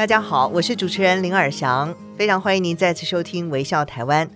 [0.00, 4.26] 大家好，我是主持人林尔祥，非常欢迎您再次收听《微笑台湾》。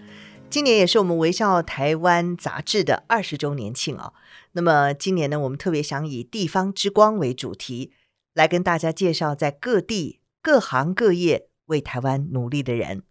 [0.51, 4.13] 今年也是我们《微笑台湾》杂志的二十周年庆啊。
[4.53, 7.95] 那么今年呢，我们特别想以地方之光为主题，
[8.35, 13.03] 来跟大家介绍在各地各行各业为台湾努力的人。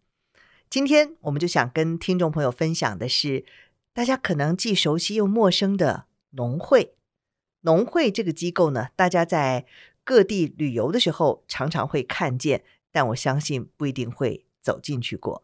[0.69, 3.45] 今天我们就想跟听众朋友分享的是，
[3.95, 6.93] 大家可能既熟悉又陌生的农会。
[7.61, 9.65] 农会这个机构呢，大家在
[10.03, 15.43] 各地旅游的时候常常会看见，但我相信不一定会走进去过。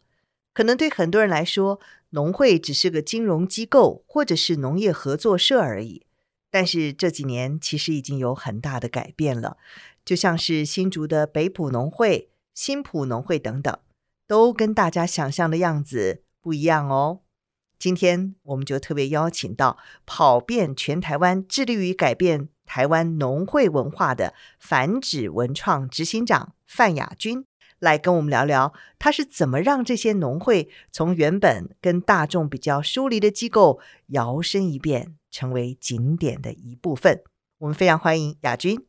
[0.54, 1.80] 可能对很多人来说，
[2.10, 6.06] 农会只是个金融机构或者是农业合作社而已。
[6.52, 9.58] 但是这几年其实已经有很大的改变了，
[10.04, 13.80] 就像是新竹的北埔农会、新埔农会等等，
[14.28, 17.20] 都跟大家想象的样子不一样哦。
[17.78, 22.50] 今天我们就特别邀请到跑遍全台湾，致力于改变。
[22.70, 27.44] 台湾农会文化的繁殖文创执行长范雅君
[27.80, 37.24] 来跟我们聊聊，他是怎么让这些农会从原本跟大众比较疏离的机构，摇身一变成为景点的一部分。
[37.58, 38.86] 我们非常欢迎雅君。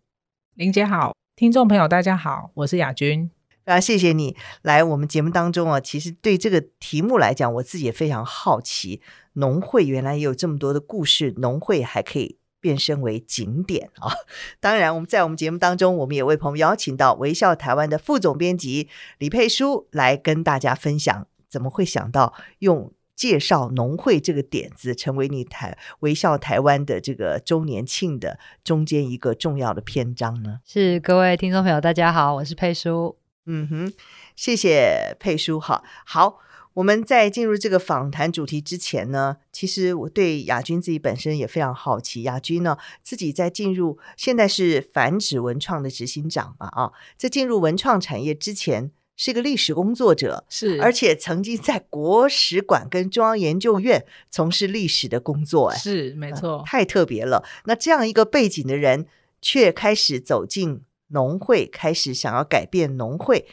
[0.55, 3.31] 林姐好，听众朋友大家好，我是雅君。
[3.65, 5.81] 非常谢谢你来我们节目当中啊。
[5.81, 9.01] 其实对这个题目来讲，我自己也非常好奇，
[9.35, 12.40] 农会原来也有这么多的故事，农会还可以。
[12.61, 14.13] 变身为景点啊！
[14.61, 30.61] 当然，我们在我们节目当中，我们也为朋友邀请到微笑台湾的副总编辑李佩书来跟大家分享，怎么会想到用介绍农会这个点子，成为你台微笑台湾的这个周年庆的中间一个重要的篇章呢？
[30.65, 33.17] 是各位听众朋友，大家好，我是佩书。
[33.47, 33.93] 嗯哼，
[34.37, 36.39] 谢谢佩书，好，好。
[36.81, 42.23] 我们在进入这个访谈主题之前呢，其实我对亚军自己本身也非常好奇。
[42.23, 57.45] 亚军呢，自己在进入现在是繁殖文创的执行长嘛啊，在进入文创产业之前是一个历史工作者，是而且曾经在国史馆跟中央研究院从事历史的工作，哎，是没错，太特别了。
[57.67, 59.07] 那这样一个背景的人，
[59.43, 63.47] 却开始走进农会，开始想要改变农会。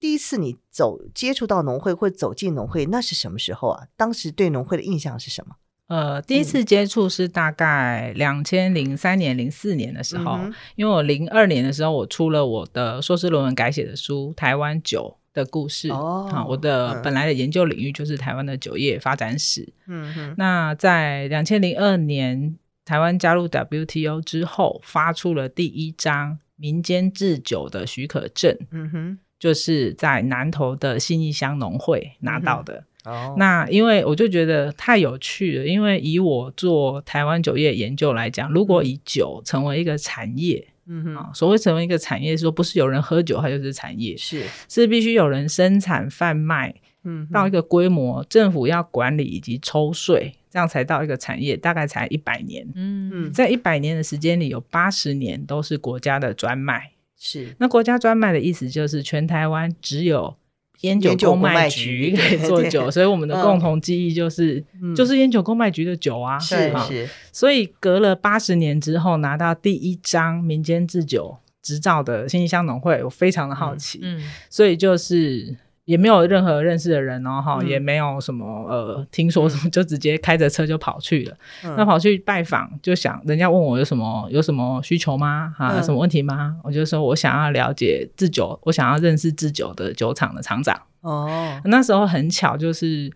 [0.00, 3.86] 第一次你走接触到农会或走进农会，那是什么时候啊？
[3.96, 5.56] 当时对农会的印象是什么？
[5.88, 19.72] 呃，第一次接触是大概两千零三年、零四年的时候，嗯、因为我零二年的时候我出了我的硕士论文改写的书《台湾酒的故事》哦，啊，我的本来的研究领域就是台湾的酒业发展史。
[19.86, 28.56] 嗯哼，那在两千零二年台湾加入 WTO 之后，发出了第一张民间制酒的许可证。
[28.70, 29.18] 嗯哼。
[29.40, 32.84] 就是在南投的信义乡农会拿到的。
[33.04, 44.44] 嗯、哦，那因为我就觉得太有趣了，因为以我做台湾酒业研究来讲，如果以酒成为一个产业，嗯哼，啊，所谓成为一个产业，说不是有人喝酒，它就是产业，是。
[44.68, 46.74] 是必须有人生产贩卖，
[47.04, 56.90] 嗯，到一个规模，政府要管理以及抽税，这样才到一个产业，大概才一百年，嗯嗯，在一百年的时间里，有八十年都是国家的专卖。
[57.22, 60.34] 是，那国家专卖的意思就是全台湾只有
[60.80, 67.08] 烟酒公卖局可以做酒，所以我们的共同记忆就是、嗯、就是烟酒公卖局的酒啊，是是。
[67.30, 74.30] 所以隔了八十年之后拿到第一张民间制酒执照的新义乡农会，我非常的好奇，嗯，嗯。
[74.48, 75.56] 所以就是。
[75.84, 81.36] 也没有任何认识的人哦，哈、嗯，也没有什么呃，听说什么就直接开着车就跑去了。
[81.64, 85.54] 嗯、那跑去拜访，就想人家问我有什么有什么需求吗？
[85.58, 86.54] 啊，有什么问题吗？
[86.56, 90.80] 嗯、我就说我想要了解制酒，我想要认识制酒的酒厂的厂长。
[91.00, 93.10] 哦，那时候很巧，就是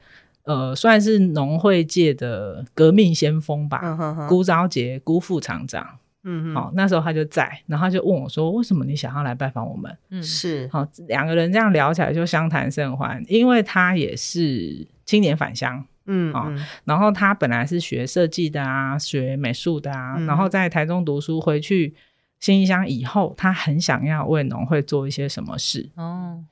[0.44, 5.87] 呃，算是农会界的革命先锋吧，嗯、哼哼辜昭杰辜副厂长。
[6.26, 16.50] 嗯，好，那时候他就在，然后他就问我说：“为什么你想要来拜访我们？”嗯，是，好，两个人这样聊起来就相谈甚欢，因为他也是青年返乡，嗯，啊，
[16.85, 21.94] 然后他本来是学设计的啊，学美术的啊，嗯、然后在台中读书，回去
[22.41, 26.43] 新义乡以后，他很想要为农会做一些什么事，哦，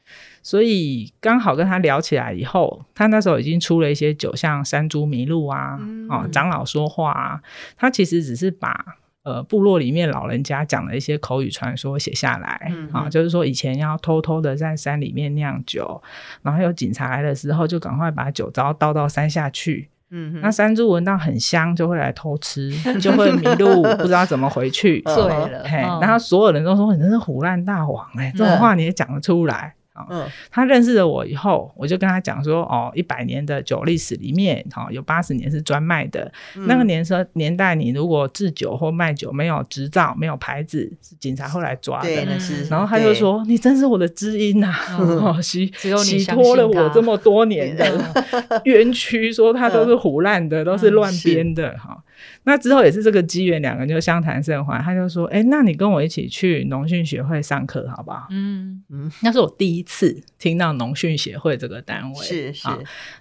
[0.43, 7.43] 所以刚好跟他聊起来以后，他那时候已经出了一些酒，像山猪迷路啊，嗯、啊，长老说话啊，
[7.75, 8.99] 他其实只是把。
[9.25, 16.03] 呃部落里面老人家讲的一些口语传说写下来，嗯、啊，就是说以前要偷偷的在山里面酿酒，
[16.43, 19.89] 然后有警察来的时候就赶快把酒糟倒到山下去。
[20.15, 22.71] 嗯，那山猪闻到很香，就会来偷吃，
[23.01, 25.65] 就会迷路，不知道怎么回去，醉了。
[25.65, 29.75] 嘿，然后所有人都说你真是胡乱大王哎、欸，这种话你也讲得出来。
[30.11, 36.33] 嗯，他认识了我以后，我就跟他讲说，哦，一百年的酒历史里面，哈，有八十年是专卖的。
[36.57, 42.09] 嗯、那个年时年代，你如果制酒或卖酒没有执照、没有牌子，是警察会来抓的。
[42.09, 42.65] 对，那是。
[42.65, 48.23] 然后他就说：“你真是我的知音呐、啊，哦，洗 洗脱了我这么多年的
[48.65, 52.03] 冤屈，说他都是胡烂的，都是乱编的，哈。”
[52.45, 54.81] 那之后也是这个机缘，两个人就相谈甚欢。
[54.81, 62.69] 他就说：“哎、欸，那你跟我一起去农训学会上课，好不好？”嗯嗯，那是我第一次听到农训协会这个单位，是是。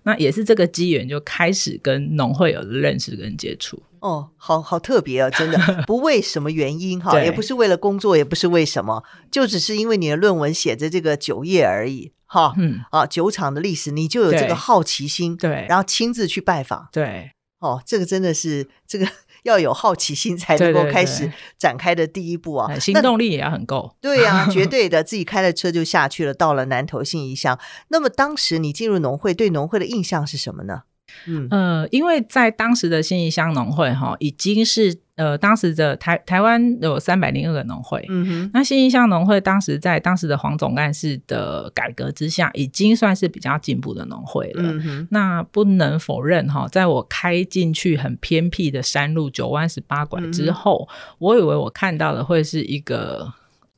[0.03, 3.81] 那也是这个机缘，就开始跟农会有了认识跟接触。
[3.99, 12.53] 哦，好好特别啊，真的 不为什么原因哈，也不是为了工作，也不是为什么，就只是因为你的论文写着这个酒业而已哈。
[12.57, 17.31] 嗯啊，酒厂的历史，你就有这个好奇心，对，然后亲自去拜访，对。
[17.59, 19.07] 哦，这个真的是这个
[19.43, 23.95] 要有好奇心才能够开始展开的第一步啊，对对对，行动力也要很够。
[23.99, 27.59] 对呀、啊，绝 对的，自己开了车就下去了，到了南投信义乡。
[27.89, 30.83] 那么当时你进入农会，对农会的印象是什么呢？
[31.27, 44.63] 嗯呃，因为在当时的信义乡农会哈，已经是呃当时的台台湾有三百零二个农会，嗯哼，那新义乡农会当时在当时的黄总干事的改革之下，已经算是比较进步的农会了。
[44.63, 53.33] 嗯哼，那不能否认哈，在我开进去很偏僻的山路九弯十八拐之后，嗯、我以为我看到的会是一个。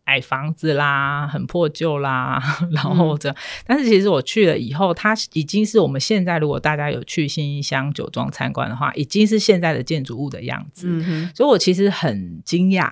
[0.05, 2.41] 矮房子啦，很破旧啦，
[2.71, 3.35] 然后这，嗯、
[3.65, 10.87] 但是其实我去了以后，它已经是我们现在如果大家有去信义乡酒庄参观的话，已经是现在的建筑物的样子。
[10.89, 12.89] 嗯、所以我其实很惊讶，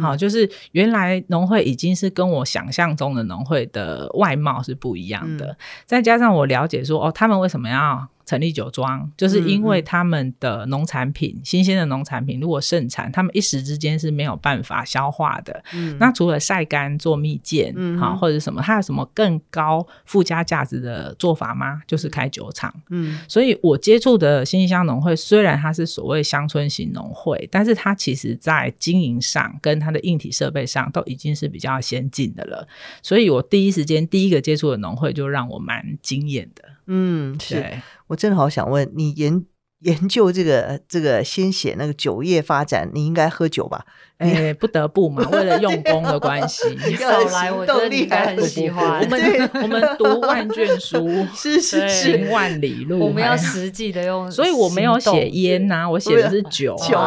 [0.00, 15.62] 好、嗯，就是原来农会已经是跟我想象中的农会的外貌是不一样的，嗯、再加上我了解说，哦，他们为什么要成立酒庄，就是因为他们的农产品，嗯、新鲜的农产品如果盛产，他们一时之间是没有办法消化的。
[15.72, 21.80] 嗯、那除了晒干做蜜饯，嗯、好或者什么，它有什么更高附加价值的做法吗？
[21.86, 22.74] 就是开酒厂。
[22.90, 32.66] 嗯，所以我接触的信义乡农会，虽然它是所谓乡村型农会，但是它其实在经营上跟它的硬体设备上都已经是比较先进的了。
[33.02, 36.75] 所以我第一时间第一个接触的农会，就让我蛮惊艳的。
[36.86, 37.64] 嗯，是
[38.08, 39.44] 我真的好想问你研
[39.80, 43.84] 研究这个这个先写那个酒业发展，你应该喝酒吧？
[44.18, 46.66] 哎、欸，不得不嘛，为了用功的关系。
[46.88, 49.02] 你少来，我觉得你应该很喜欢。
[49.02, 51.06] 我们我们读万卷书，
[51.36, 52.98] 是是是，行万里路。
[52.98, 56.74] 我们要实际的用， 所以我没有写烟呐，我写的是酒。
[56.76, 56.98] 酒，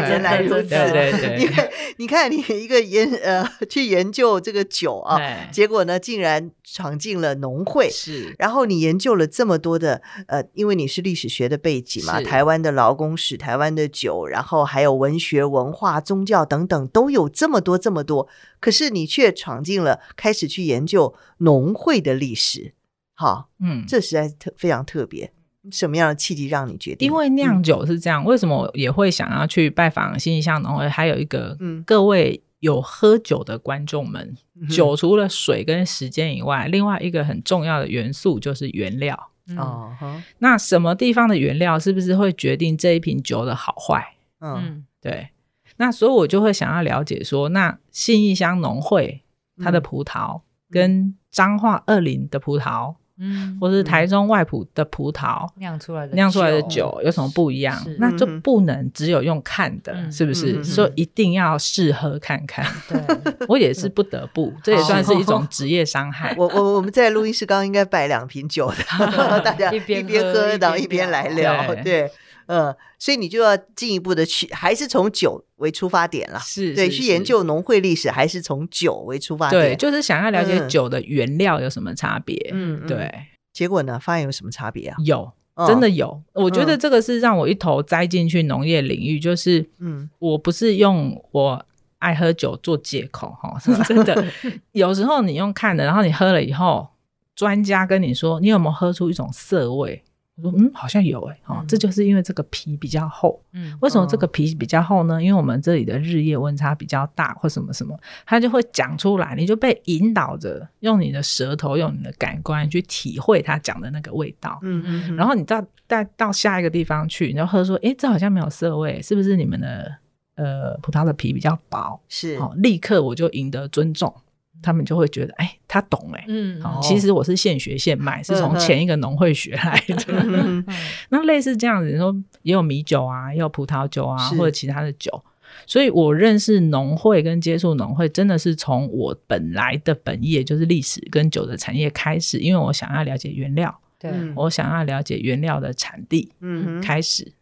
[0.00, 0.68] 原来如此。
[0.68, 5.20] 对对对，因为你看，你一个研呃去研究这个酒啊，
[5.52, 7.88] 结果呢，竟然闯进了农会。
[7.88, 16.56] 是，然后你研究了这么多的呃，因为你是历史学的背景嘛，台湾的劳工史、台湾的酒，然后还有文学、文化、宗教等。
[16.56, 18.26] 等等都有这么多这么多，
[18.60, 22.72] 可是你却闯进了开始去研究农会的历史，
[23.12, 25.30] 好，嗯，这实在特非常特别。
[25.70, 27.06] 什么样的契机让你决定？
[27.06, 30.88] 因为酿酒是这样，嗯、为什么也会想要去拜访新义乡农会？
[30.88, 39.30] 还有一个，嗯，各位有喝酒的观众们，嗯、酒除了水跟时间以外，另外一个很重要的元素就是原料。
[39.56, 44.16] 哦、嗯，那什么地方的原料是不是会决定这一瓶酒的好坏？
[44.40, 45.28] 嗯，对。
[45.76, 49.22] 那所以，我就会想要了解说，那信义乡农会
[49.62, 57.76] 它的葡萄跟彰化二林的葡萄，嗯，或是台中外埔的葡萄酿出来的酿出来的酒有什么不一样？
[57.98, 60.62] 那就不能只有用看的，是不是？
[60.62, 62.66] 所以一定要试喝看看。
[62.88, 63.00] 对，
[63.48, 66.34] 我也是不得不，这也算是一种职业伤害。
[66.38, 72.10] 我我我们在录音室刚刚应该摆两瓶酒的， 大家一边喝然后一边来聊，对。
[72.46, 83.12] 嗯，所以你就要进一步的去，还是从酒为出发点了，是对，去研究农会历史，还是从酒为出发点，对，就是想要了解酒的原料有什么差别，嗯，对。
[83.52, 84.96] 结果呢，发现有什么差别啊？
[85.02, 85.32] 有，
[85.66, 86.22] 真的有。
[86.34, 91.64] 我觉得这个是让我一头栽进去农业领域，就是，嗯，我不是用我
[91.98, 94.26] 爱喝酒做借口哈， 真的，
[94.72, 96.86] 有时候你用看的，然后你喝了以后，
[97.34, 100.04] 专家跟你说，你有没有喝出一种涩味？
[100.36, 103.42] 我说嗯，好像有哎，哦，这就是因为这个皮比较厚。
[103.52, 105.22] 嗯，为什么这个皮比较厚呢？
[105.22, 114.58] 因为我们这里的日夜温差比较大，或什么什么，它就会讲出来，你就被引导着用你的舌头、用你的感官去体会它讲的那个味道。
[114.62, 119.96] 嗯嗯，然后你到再到下一个地方去，你就喝说，哎，这好像没有涩味，是不是你们的
[120.34, 124.14] 呃葡萄的皮比较薄，是好、哦，立刻我就赢得尊重，
[124.60, 130.64] 他们就会觉得哎，他懂哎，嗯，其实我是现学现卖，是从前一个农会学来的。
[131.10, 135.22] 那类似这样子，你说也有米酒啊，也有葡萄酒啊，或者其他的酒。
[135.66, 147.32] 所以我认识农会跟接触农会，真的是从我本来的本业就是历史跟酒的产业开始，因为我想要了解原料，对，我想要了解原料的产地，嗯，开始，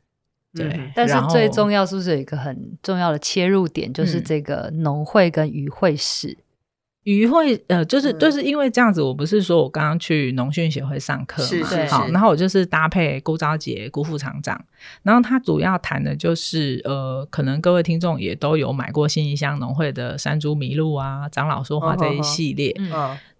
[0.54, 0.66] 对。
[0.68, 6.36] 嗯、但是最重要是不是有一个很重要的切入点，就是这个农会跟渔会史。
[7.04, 14.58] 渔会呃，就是就是因为这样子，我不是说我刚刚去农训协会上课嘛，是是是，好，然后我就是搭配辜昭杰辜副厂长，
[15.02, 22.74] 然后他主要谈的就是呃，可能各位听众也都有买过新义乡农会的山猪麋鹿啊、长老说话这一系列，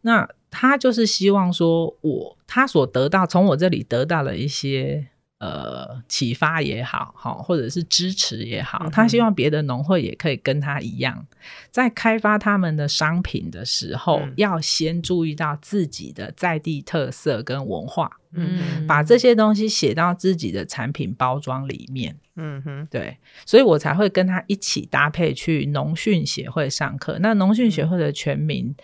[0.03, 5.07] 那他就是希望说我他所得到从我这里得到了一些。
[5.39, 11.27] 呃，启发也好，好或者是支持也好，他希望别的农会也可以跟他一样，
[11.71, 27.19] 在开发他们的商品的时候，嗯、要先注意到自己的在地特色跟文化，嗯，把这些东西写到自己的产品包装里面，嗯哼，对，所以我才会跟他一起搭配去农训协会上课。
[27.21, 28.75] 那农训协会的全名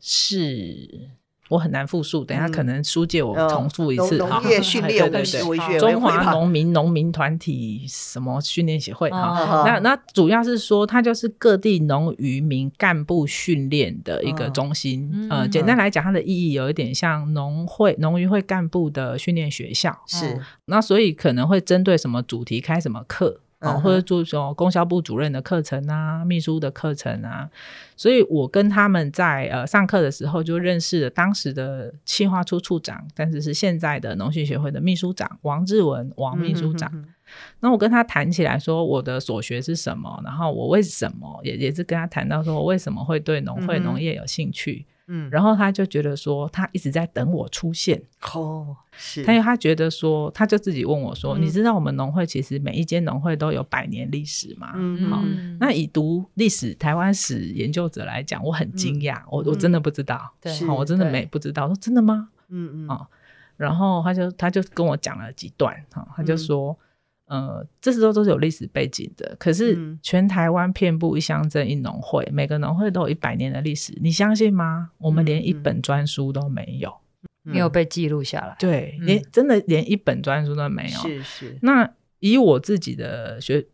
[0.00, 1.10] 是。
[1.50, 4.16] 我很难复述，等一下可能书借我重复一次。
[4.18, 9.64] 农、嗯、业训练 对对对，中华农民农民团体什么训练协会哈。
[9.66, 15.10] 那那主要是说，它就是各地农渔民干部训练的一个中心。
[15.12, 19.98] 嗯、呃，简单来讲，它的意义有一点像农会农渔会干部的训练学校。
[20.06, 23.40] 是，那所以可能会针对什么主题开什么课。
[23.60, 27.48] 哦，或者做什么供销部主任的课程啊，秘书的课程啊，
[27.94, 36.90] 所以我跟他们在呃上课的时候就认识了当时的企划处处长，但是是现在的农训协会的秘书长王志文王秘书长。
[36.94, 37.14] 嗯、哼哼
[37.60, 44.86] 那我跟他谈起来说我的所学是什么，然后我为什么也也是跟他谈到说我为什么会对农会农业有兴趣。
[45.12, 48.00] 嗯嗯，然后他就觉得说，他一直在等我出现。
[48.32, 49.24] 哦，是。
[49.24, 55.20] 他因为他觉得说，他就自己问我说：“嗯、你知道我们农会其实每一间农会都有百年历史吗？”嗯，好。
[55.58, 60.32] 那以读历史、台湾史研究者来讲，我很惊讶，嗯、我我真的不知道。
[60.40, 61.64] 对、嗯，我真的没不知道。
[61.64, 62.28] 我说真的吗？
[62.48, 62.88] 嗯嗯。
[62.88, 63.08] 啊，
[63.56, 65.74] 然后他就他就跟我讲了几段。
[65.92, 66.72] 哈，他就说。
[66.72, 66.86] 嗯
[67.30, 69.36] 呃，这时候都是有历史背景的。
[69.38, 74.90] 可是全台湾遍布一乡镇一农会，嗯、每个农会都有一百年的历史，你相信吗？
[74.98, 76.92] 我们连一本专书都没有，
[77.44, 78.56] 没、嗯、有被记录下来。
[78.58, 80.98] 对，连、嗯、真的连一本专书都没有。
[80.98, 81.58] 是是。
[81.62, 83.64] 那以我自己的学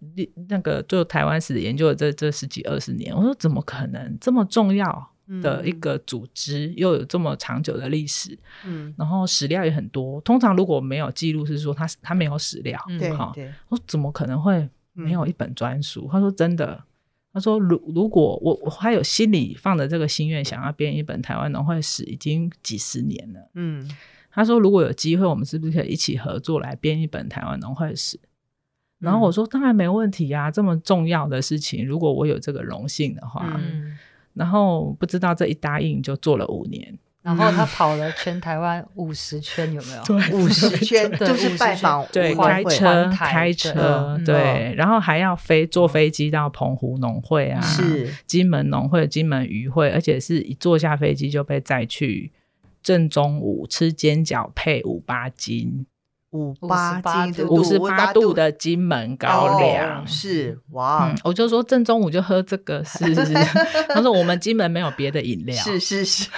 [0.51, 5.13] 那个做台湾史研究的这这十几二十年，我说怎么可能这么重要？
[5.43, 10.21] 的一个组织又有这么长久的历史，嗯，然后史料也很多。
[10.21, 13.53] 通常如果没有记录，是说他他没有史料，对、嗯、对。
[13.69, 16.07] 我怎么可能会没有一本专书？
[16.07, 16.83] 嗯、他说真的，
[17.33, 23.91] 他说如如果我我还有心里放着这个心愿，想要编一本台湾农会史，已经几十年了，嗯。
[24.31, 28.21] 他说如果有机会，我们是不是可以一起合作来编一本台湾农会史？
[28.99, 33.97] 然后我说当然没问题呀、啊，这么重要的事情，如果我有这个荣幸的话，嗯。
[34.37, 40.03] 然后不知道这一答应就做了五年，然后他跑了全台湾五十圈，有没有？
[40.39, 48.15] 五十圈就是拜访，对，开车开车，对，然后还要飞坐飞机到澎湖农会啊，是。
[48.27, 52.31] 金门农会、金门渔会，而且是一坐下飞机就被载去
[52.83, 55.87] 正中午吃煎饺配五八斤。
[56.31, 57.01] 五八
[57.33, 63.33] 金，五十八度的金门高粱、哦、是哇、嗯，我就说正中午就喝这个是，是
[63.89, 66.29] 他说我们金门没有别的饮料，是是是，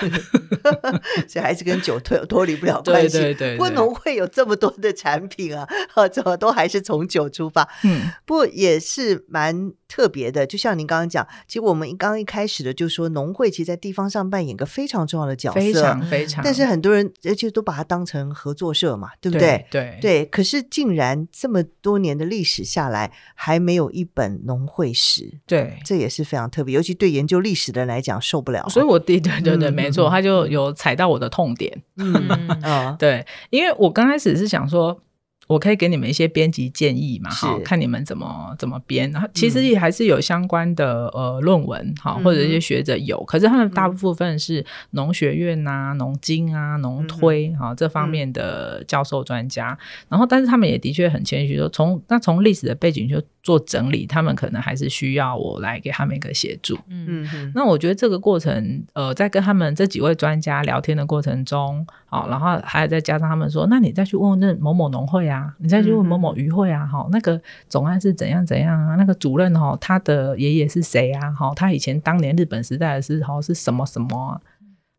[1.27, 3.19] 所以还是跟酒脱脱离不了关系。
[3.19, 5.67] 对对对，对，不过农会有这么多的产品啊，
[6.13, 7.67] 怎么都还是从酒出发。
[7.83, 16.45] 嗯，不过也是蛮特别的，就像您刚刚讲，其实我们刚刚一开始的就说农会其实在地方上扮演个非常重要的角色，非常非常。
[16.45, 19.67] 但是很多人而且都把它当成合作社嘛，对不对？
[19.71, 19.78] 对。
[19.78, 28.67] 对，对，可是竟然这么多年的历史下来，还没有一本农会史，对，这也是非常特别，尤其对研究历史的人来讲受不了。
[28.69, 31.83] 所以我对对对对，嗯、没错，他就有踩到我的痛点。
[31.97, 32.15] 嗯
[32.63, 35.01] 嗯， 对，因为我刚开始是想说。
[35.49, 39.11] 我可以给你们一些编辑建议嘛，哈，看你们怎么怎么编。
[39.11, 49.77] 然后其实也还是有相关的、嗯、呃论文，哈，或者一些学者有，嗯、可是他们大部分是农学院呐、啊、农经啊、农推哈、嗯、这方面的教授专家。
[50.09, 56.79] 然后，但是他们也的确很谦虚，说从那从历史的背景就做整理，他们可能还是需要我来给他们一个协助。
[56.91, 67.41] 嗯嗯，那我觉得这个过程，呃，在跟他们这几位专家聊天的过程中，好、哦，然后还再加上他们说，那你再去问问那某某农会啊，你再去问某某渔会啊，哈、嗯哦，那个
[67.71, 71.31] 总案是怎样怎样啊，那个主任哈、哦，他的爷爷是谁啊？
[71.31, 74.41] 哈、哦，他以前当年日本时代的时候是什么什么啊？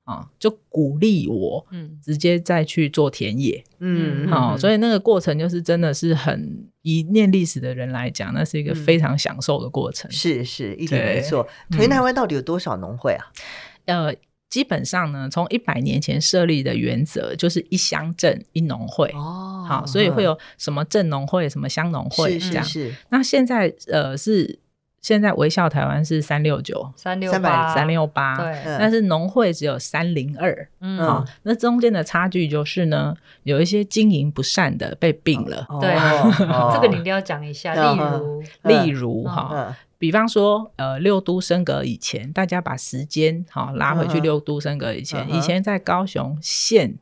[0.10, 10.10] 啊，就鼓励我，嗯，直接再去做田野，嗯，好，所以那个过程就是真的是很，以念历史的人来讲，那是一个非常享受的过程。
[10.10, 11.48] 是是，一点没错。
[11.70, 13.26] 全台湾到底有多少农会啊？
[13.86, 14.16] 呃，
[14.50, 22.66] 基本上呢，从一百年前设立的原则就是一乡镇一农会哦，好，所以会有什么镇农会、什么乡农会这样。
[22.66, 24.58] 是，那现在呃是。
[25.02, 26.92] 现在微笑台湾是三六九。
[26.96, 27.74] 三六八。
[27.74, 35.94] 三六八，对，但是农会只有三零二，嗯，好，那中间的差距就是呢，有一些经营不善的被并了，对，
[36.74, 46.98] 这个你一定要讲一下，例如，例如哈，比方说，呃，六都升格以前，大家把时间好拉回去，六都升格以前，以前在高雄县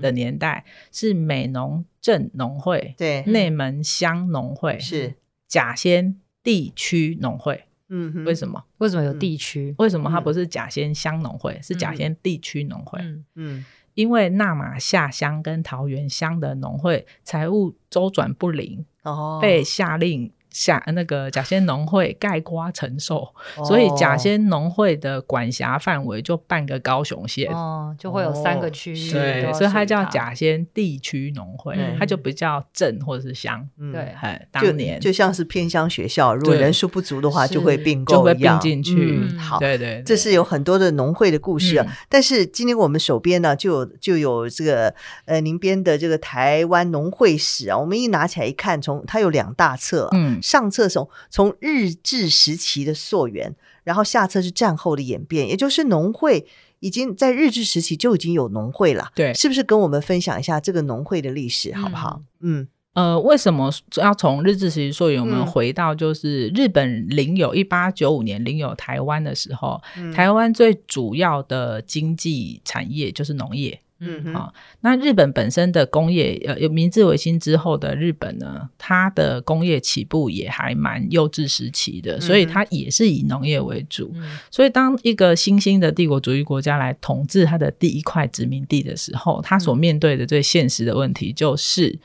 [0.00, 4.78] 的年代是美浓镇农会，对，内门乡农会。
[4.78, 5.14] 是。
[5.46, 6.16] 甲仙。
[6.42, 8.64] 地区农会，嗯哼，为什么？
[8.78, 9.74] 为什么有地区？
[9.78, 12.98] 为什么它不是甲仙乡农会，是甲仙地区农会？
[13.34, 20.32] 嗯，因为纳马夏乡跟桃园乡的农会财务周转不灵，哦，被下令。
[20.50, 34.14] 下那个甲仙农会盖瓜承受，哦、所以甲仙农会的管辖范围就半个高雄县，哦，就会有三个区域，对，所以它叫甲仙地区农会，嗯、它就不叫镇或者是乡，嗯、对，
[34.50, 39.18] 当年就，就像是偏乡学校，如果人数不足的话，就会并购，就会并进去。
[39.22, 41.84] 嗯、好，对，对对，这是有很多的农会的故事啊。
[41.88, 44.94] 嗯、但是今天我们手边呢，就有就有这个
[45.26, 53.54] 呃，您编的这个台湾农会史啊，我们一拿起来一看，从它有两大册，嗯，上册从从日治时期的溯源，
[53.84, 56.46] 然后下册是战后的演变，也就是农会
[56.80, 62.22] 已经在日治时期就已经有农会了，对，是不是跟我们分享一下这个农会的历史，好不好？
[62.40, 65.20] 嗯，嗯呃，为什么要从日治时期溯源？
[65.20, 73.80] 我们回到就是日本领有一八九五年领有台湾的时候，嗯、台湾最主要的经济产业就是农业。
[74.00, 74.54] 嗯，好、哦。
[74.80, 84.10] 那日本本身的工业，呃，有明治维新之后的日本呢，它的工业起步也还蛮幼稚时期的，所以它也是以农业为主。
[84.14, 91.98] 嗯、所以当一个新兴的帝国主义国家来统治它的第一块殖民地的时候，它所面对的最现实的问题就是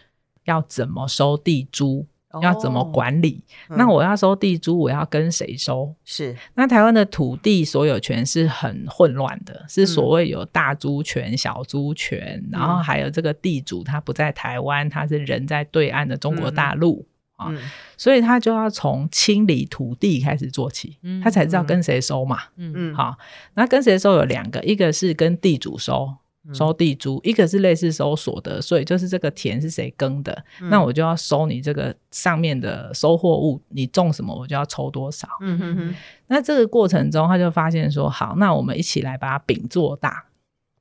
[0.44, 2.06] 要怎么收地租。
[2.42, 3.44] 要怎么管理？
[3.70, 5.94] 那我要收地租，我要跟谁收？
[6.04, 17.06] 是那台湾的土地所有权是很混乱的，是所谓有大租权、小租权，嗯、然后还有这个地主他不在台湾，他是人在对岸的中国大陆、
[17.40, 17.60] 嗯、啊，嗯、
[17.98, 22.40] 所以他就要从清理土地开始做起，嗯、他才知道跟谁收嘛。
[22.58, 23.16] 嗯嗯，好，
[23.54, 26.16] 那跟谁收有两个，一个是跟地主收。
[26.54, 35.28] 收地租，一个是类似收所得税，就是这个田是谁耕的，嗯、那我就要收你这个上面的收获物，你种什么我就要抽多少。
[35.42, 35.96] 嗯哼哼。
[36.28, 40.26] 那这个过程中，他就发现说，好，那我们一起来把它饼做大。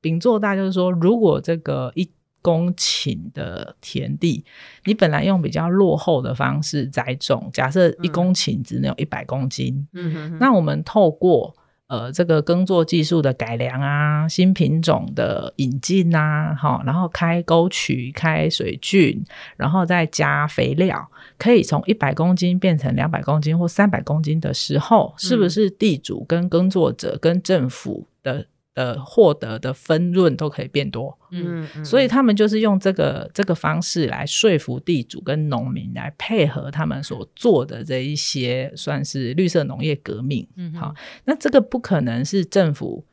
[0.01, 2.11] 饼做大就是说，如果这个一
[2.43, 4.45] 公顷的田地，
[4.85, 9.89] 你本来用比较落后的方式栽种，假设一公顷只能有一百公斤。
[9.95, 10.39] 嗯哼哼。
[10.39, 11.57] 那我们透过
[11.95, 19.23] 呃，这个耕作技术的改良啊，新品种的引进啊，好，然后开沟渠、开水菌，
[19.57, 28.47] 然后再加肥料，可以从一百公斤变成两百公斤或三百公斤的时候，是不是地主跟耕作者跟政府的？
[28.75, 43.05] 呃，获得的分润都可以变多，嗯，嗯，所以他们就是用这个这个方式来说服地主跟农民来配合他们所做的这一些算是绿色农业革命，嗯，好，那这个不可能是政府。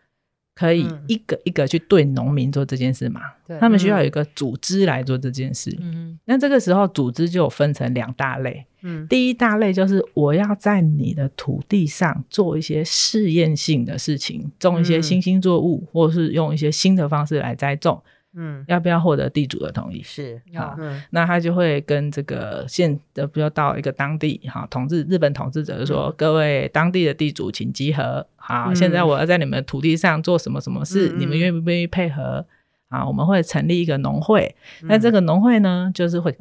[0.53, 3.21] 可以一个一个去对农民做这件事嘛？
[3.47, 5.75] 对，他们需要有一个组织来做这件事。
[5.79, 8.65] 嗯，那这个时候组织就有分成两大类。
[8.83, 18.01] 嗯，第一大类就是我要在你的土地上做一些试验性的事情，种一些新兴作物，或是用一些新的方式来栽种。
[18.33, 20.01] 嗯，要不要获得地主的同意？
[20.01, 28.25] 是啊，嗯、那他就会跟这个现的，比如到一个当地哈统治日本统治者就说：“嗯、各位当地的地主，请集合。
[28.37, 32.45] 好，嗯、现在我要在你们土地上做什么什么事，嗯、你们愿不愿意配合？
[32.87, 34.55] 啊，我们会成立一个农会。
[34.83, 36.33] 那、嗯、这个农会呢，就是会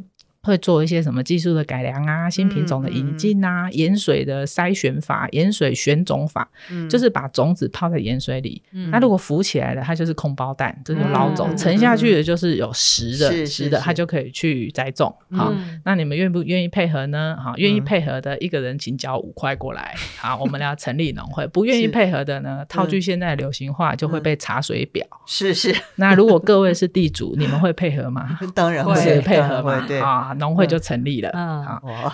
[0.42, 15.14] 会做一些什么技术的改良啊，新品种的引进啊，盐、水的筛选法，盐水选种法，嗯、就是把种子泡在盐水里，那、嗯、如果浮起来了，它就是空包蛋，这、嗯、就是捞走；沉下去的，就是有实的，实的，它就可以去栽种。
[15.32, 15.52] 好，
[15.84, 17.36] 那你们愿不愿意配合呢？
[17.38, 19.94] 好，愿意配合的一个人请交五块过来。
[20.16, 21.46] 好， 我们要成立农会。
[21.48, 25.06] 不愿意配合的呢，套句现在的流行话，就会被查水表。
[25.26, 25.74] 是是。
[25.96, 28.38] 那如果各位是地主，你们会配合吗？
[28.54, 29.84] 当然会配合嘛。
[29.86, 30.29] 对啊。
[30.34, 32.12] 农会就成立了，嗯，好，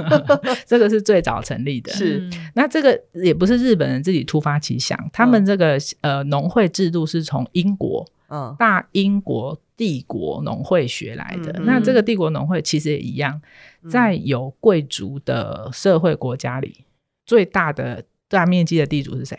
[0.66, 2.28] 这个是最早成立的，是。
[2.54, 11.60] 那这个也不是日本人自己突发奇想，他们这个呃农会制度是从英国，嗯，大英国帝国农会学来的。
[11.64, 13.40] 那这个帝国农会其实也一样，
[13.90, 16.84] 在有贵族的社会国家里，
[17.26, 19.38] 最大的大面积的地主是谁？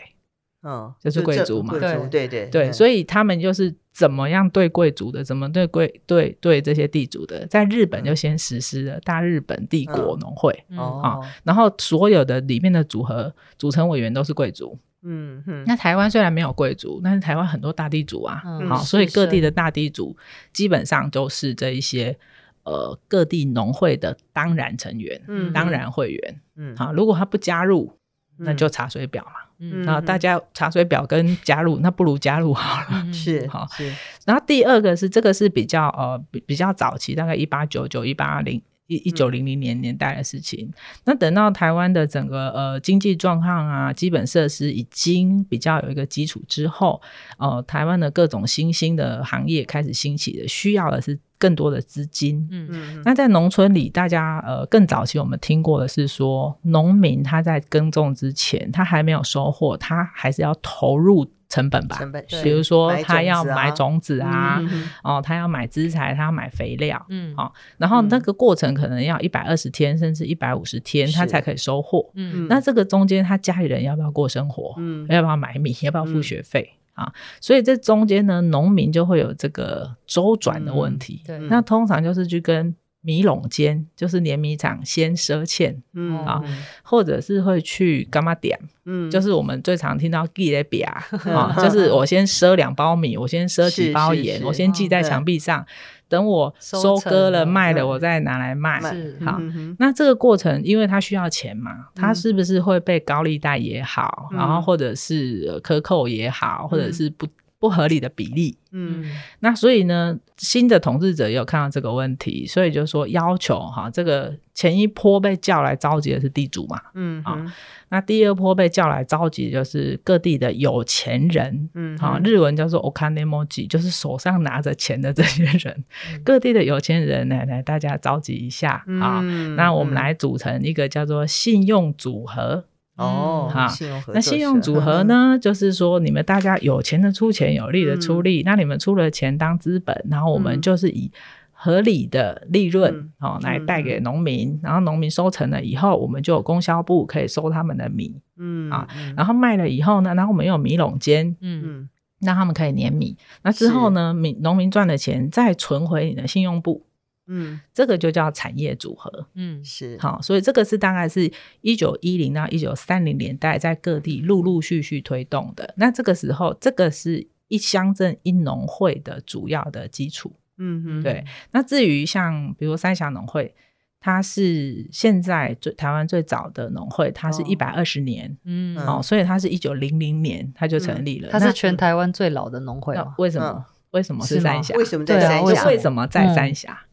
[0.66, 20.16] 嗯，就是贵族嘛，对对对对，所以他们就是怎么样对贵族的，怎么对贵对对这些地主的，在日本就先实施了大日本帝国农会啊，然后所有的里面的组合组成委员都是贵族，嗯哼，那台湾虽然没有贵族，但是台湾很多大地主啊，好，所以各地的大地主
[20.52, 22.18] 基本上都是这一些
[22.64, 27.96] 呃各地农会的当然成员，嗯，当然会员，嗯，好，如果他不加入，
[28.38, 29.30] 那就查水表嘛。
[29.30, 29.45] 嗯，
[29.84, 33.02] 然后大家查水表跟加入，那不如加入好了。
[33.04, 33.90] 嗯、 是好是。
[34.24, 40.66] 然后第二个是这个是比较呃比比较早期，大概一八九九一八零一一九零零年年代的事情。
[40.66, 47.00] 嗯、那等到台湾的整个呃经济状况啊，基本设施已经比较有一个基础之后，
[47.38, 51.18] 呃，台湾的各种新兴的行业开始兴起的，需要的是。
[51.38, 64.60] 更多的资金，嗯嗯，那在农村里，大家呃更早期我们听过的是说，农民他在耕种之前，他还没有收获，他还是要投入成本吧，成本，比如说他要买种子啊，
[65.02, 74.74] 哦，他要买资材，他要买肥料，嗯，好，然后那个过程可能要一百二十天，甚至一百五十天，他才可以收获，嗯，那这个中间他家里人要不要过生活？
[74.78, 75.76] 嗯，要不要买米？
[75.82, 76.72] 要不要付学费？
[76.94, 81.20] 啊，所以这中间呢，农民就会有这个周转的问题。
[81.26, 82.74] 嗯、对，那通常就是去跟
[83.06, 86.18] 米垄间，就是碾米厂先赊欠，嗯。
[86.26, 86.42] 啊，
[86.82, 90.90] 或者是会去干嘛点，嗯，就是我们最常听到记咧表
[91.32, 95.64] 啊，就是我先赊两包米，我先赊几包盐，我先记在墙壁上。
[96.08, 98.80] 等我收割了卖了，我再拿来卖。
[99.24, 99.40] 好，
[99.80, 107.26] 那这个过程，因为它需要钱嘛，它是不是会被高利贷也好，然后或者是克扣也好，或者是不
[107.58, 108.58] 不合理的比例？
[108.72, 109.04] 嗯，
[109.40, 117.54] 那所以呢，新的统治者也有看到这个问题，所以就说要求哈，这个前一波被叫来召集的是地主嘛，嗯，啊。
[117.88, 128.84] 那第二波被叫来召集，就是各地的有钱人，嗯，啊，日文叫做 okanemoji，就是手上拿着钱的这些人，嗯、各地的有钱人来来，大家召集一下。
[129.00, 132.64] 啊，嗯、那我们来组成一个叫做信用组合，
[132.96, 133.68] 哦，哈，
[134.12, 141.10] 那信用组合呢，嗯、就是说你们大家有钱的出钱，有力的出力，嗯、那你们出了钱当资本，然后我们就是以。
[141.58, 151.88] 合理的利润、嗯、哦，来带给农民，嗯、然后农民收成了以后，我们就有供销部可以收他们的米，嗯啊，然后卖了以后呢，然后我们又有米垄间，嗯，
[152.20, 153.16] 让他们可以碾米。
[153.42, 156.84] 那之后呢，是米农民赚的钱再存回你的信用部，
[157.28, 165.74] 嗯，这个就叫产业组合，嗯，是好，所以这个是大概是一九一零到一九三零年代在各地陆陆续续推动的。
[165.76, 170.32] 那这个时候，这个是一乡镇一农会的主要的基础。
[170.58, 171.24] 嗯哼，对。
[171.50, 173.54] 那至于像比如三峡农会，
[174.00, 181.28] 它是现在最台湾最早的农会，它是一百二十年，嗯，哦，所以它是一九零零年它就成立了。
[181.30, 182.96] 它是全台湾最老的农会。
[183.18, 183.66] 为什么？
[183.90, 184.74] 为什么是三峡？
[184.76, 185.64] 为什么在三峡？
[185.64, 186.85] 为什么在三峡？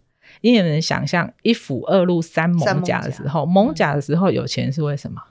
[0.43, 3.95] 因为你能想象一府二路三艋甲的时候，艋甲。
[3.95, 5.21] 的时候有钱是为什么？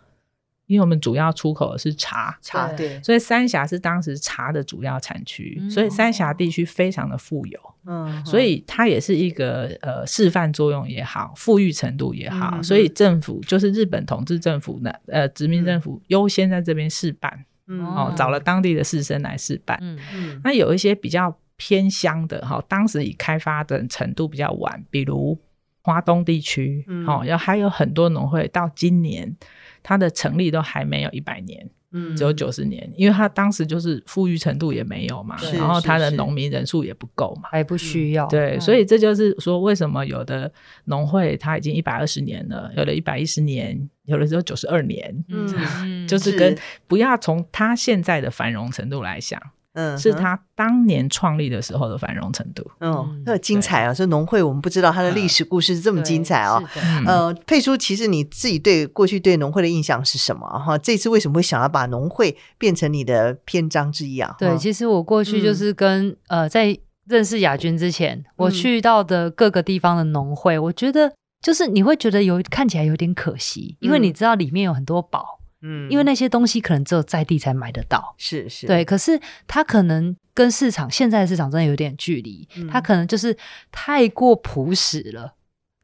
[0.67, 19.99] 因为我们主要出口的是茶，茶对，所以三峡是当时茶的主要产区，嗯、所以三峡地区非常的富有，嗯，所以它也是一个呃示范作用也好，富裕程度也好，嗯、所以政府就是日本统治政府呢，呃殖民政府优先在这边试办，嗯，哦，找了当地的士绅来试办，嗯。
[20.15, 25.39] 嗯，那有一些比较偏乡的哈，当时已开发的程度比较晚，比如
[25.81, 29.37] 华东地区，嗯，哦，要还有很多农会到今年。
[29.85, 40.53] 它的成立都还没有一百年，嗯，只有九十年，因为它当时就是富裕程度也没有嘛，然后它的农民人数也不够嘛，还不需要，对，所以这就是说为什么有的
[40.85, 46.39] 农会它已经一百二十年了，有的一百一十年，有的时候九十二年，嗯， 就是。
[46.39, 49.43] 跟不要从它现在的繁荣程度来想，
[49.75, 52.63] 嗯，是他当年创立的时候的繁荣程度。
[52.81, 53.95] 嗯，那精彩啊！
[53.95, 56.63] 所以农会我们不知道它的历史故事是这么精彩哦。
[57.07, 60.47] 呃，佩叔，其实你自己对过去对农会的印象是什么？
[60.47, 64.35] 哈，这次为什么会想要把农会变成你的篇章之一啊？
[64.39, 71.13] 对，其实我过去就是跟呃，在认识雅君之前，我去到的各个地方的农会，我觉得。
[71.43, 78.85] 就是你会觉得有看起来有点可惜，因为你知道里面有很多宝，嗯，因为那些东西可能只有在地才买得到，是是，对。
[78.85, 83.37] 可是它可能跟市场现在的市场真的有点距离，嗯，它可能就是
[83.71, 85.35] 太过朴实了，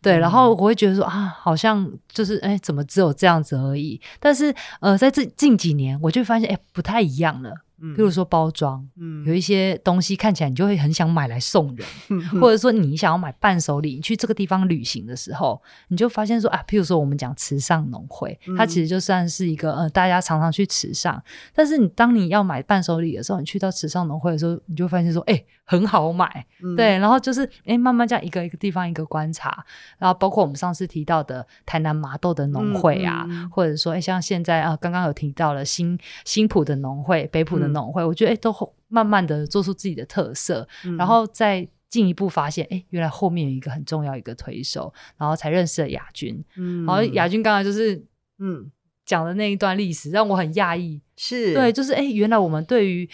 [0.03, 0.19] 对。
[0.19, 4.01] 然后我会觉得说啊，好像就是哎，怎么只有这样子而已？
[4.19, 7.53] 但是呃，在这近几年，我就发现哎，不太一样了。
[7.95, 21.23] 比如说包装，嗯，有一些东西看起来你就会很想买来送人，嗯，或者说你想要买伴手礼，你去这个地方旅行的时候，你就发现说啊，譬如说我们讲池上农会，它其实就算是一个呃，大家常常去池上，
[21.55, 29.64] 但是你当你要买伴手礼的时候，你去到池上农会的时候，你就发现说，哎，欸，很好买，嗯，对，然后就是哎，欸，慢慢这样一个一个地方一个观察，
[29.99, 48.03] 然后包括我们上次提到的台南麻豆的农会啊，或者说哎，欸，像现在啊，刚刚有提到了新新浦的农会，北浦的农会，嗯，我觉得哎，欸，都慢慢的做出自己的特色，嗯，然后再进一步发现，哎，欸，原来后面有一个很重要一个推手，然后才认识了亚军，嗯，然后亚军刚刚就是
[48.39, 48.71] 嗯。
[49.09, 51.55] 讲的那一段历史，让我很讶异，是。
[51.55, 53.09] 对，就是哎，欸，原来我们对于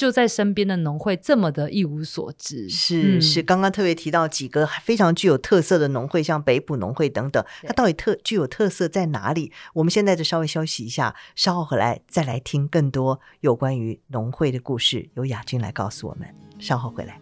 [0.00, 9.52] 就在身边的农会这么的一无所知，是、嗯、是，刚刚特别提到几个非常具有特色的农会，像北埔农会等等，它到底特具有特色在哪里？
[9.74, 16.26] 我们现在就稍微休息一下，稍后回来再来听更多有关于农会的故事，由雅君来告诉我们。
[16.58, 17.20] 稍后回来。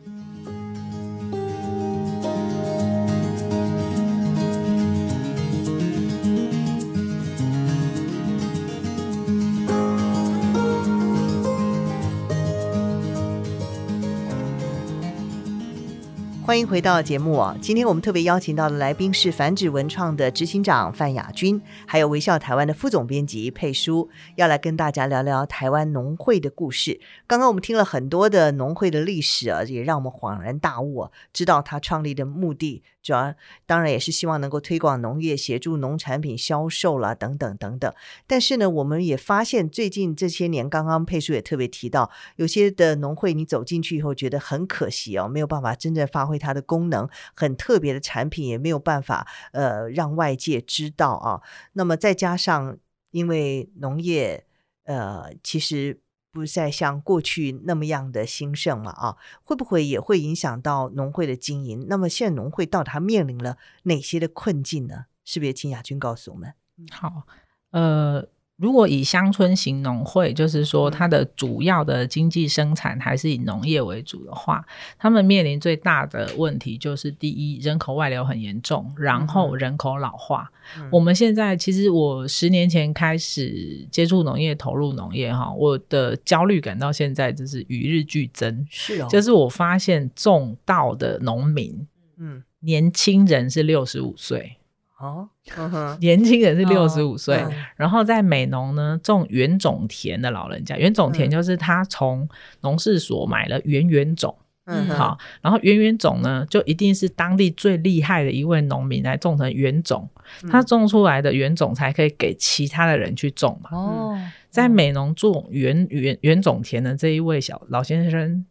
[16.48, 17.54] 欢迎回到节目啊！
[17.60, 27.02] 今天我们特别邀请到的来宾是繁殖文创的执行长范雅君，还有微笑台湾的副总编辑佩书，要来跟大家聊聊台湾农会的故事。
[27.26, 32.82] 刚刚我们听了很多的农会的历史啊，也让我们恍然大悟，知道他创立的目的。
[33.02, 33.34] 主要
[33.64, 37.94] 当然也是希望能够推广农业，协助农产品销售啦，等等等等。
[38.26, 51.40] 但是呢，我们也发现最近这些年，刚刚佩书也特别提到，有些的农会你走进去以后觉得很可惜哦，没有办法真正发挥它的功能，很特别的产品也没有办法呃让外界知道啊。
[51.72, 52.76] 那么再加上
[53.10, 54.44] 因为农业
[54.84, 56.00] 呃其实。
[56.32, 61.86] 不再像过去那么样的兴盛了啊，会不会也会影响到农会的经营？
[61.88, 65.06] 那么现在农会到底它面临了哪些的困境呢？
[65.24, 66.54] 是不是也请亚君告诉我们？
[66.90, 67.26] 好，
[67.70, 68.28] 呃。
[68.58, 74.66] 如果以乡村型农会，就是说它的主要的经济生产还是以农业为主的话，
[74.98, 80.50] 他们面临最大的问题就是第一，人口外流很严重，然后人口老化。
[80.76, 88.66] 嗯、我们现在其实我十年前开始接触农业，投入农业哈，我的焦虑感到现在就是与日俱增。
[88.68, 91.86] 是哦，就是我发现种稻的农民，
[92.18, 94.57] 嗯，年轻人是六十五岁。
[94.98, 95.28] 哦，
[96.00, 102.28] 年轻人是六十五岁，哦嗯、然后在美农呢种原种田的老人家，原种田就是他从
[102.62, 110.10] 农事所买了原原种，嗯，好，然后原原种呢就一定是当地最厉害的一位农民来种成原种，
[110.42, 113.70] 嗯、他种出来的原种才可以给其他的人去种嘛。
[113.72, 114.18] 哦，
[114.50, 118.44] 在美农种原原原种田的这一位小老先生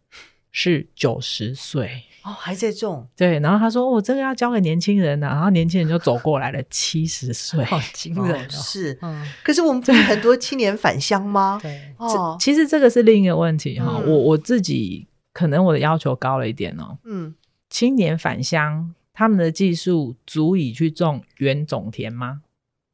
[0.51, 2.03] 是九十岁。
[2.27, 8.51] 哦，还在种对，然后他说：“我这个要交给年轻人呢、啊。”然后年轻人就走过来了，七十岁，好惊人、哦哦！
[8.51, 11.57] 是，嗯、可是我们不是很多青年返乡吗？
[11.61, 14.01] 对，哦，其实这个是另一个问题哈。
[14.03, 16.97] 嗯、我我自己可能我的要求高了一点哦。
[17.05, 17.33] 嗯，
[17.69, 22.41] 青年返乡，他们的技术足以去种原种田吗？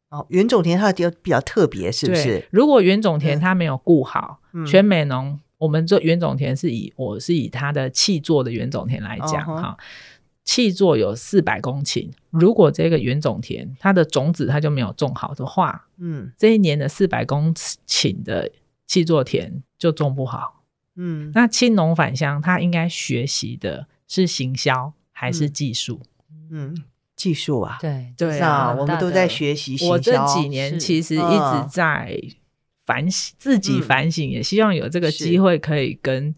[0.09, 2.47] 哦，原种田它的比较特别，是不是？
[2.51, 5.39] 如果原种田它没有顾好，嗯、全美浓。
[5.63, 9.77] 我们做原种田是以我是以它的气作的原种田来讲哈，
[10.43, 12.09] 契作有四百公顷。
[12.31, 18.51] 如果这个原种田它的种子它就没有种好的话，嗯，这一年的四百公顷的
[18.85, 20.63] 气作田就种不好。
[20.97, 26.01] 嗯，那青农返乡，他应该学习的是行销还是技术？
[26.51, 26.75] 嗯，
[27.15, 29.77] 技术啊，对对啊，我们都在学习。
[29.87, 32.19] 我这几年其实一直在。
[32.85, 36.33] 反省自己反省，嗯、也希望有这个机会可以跟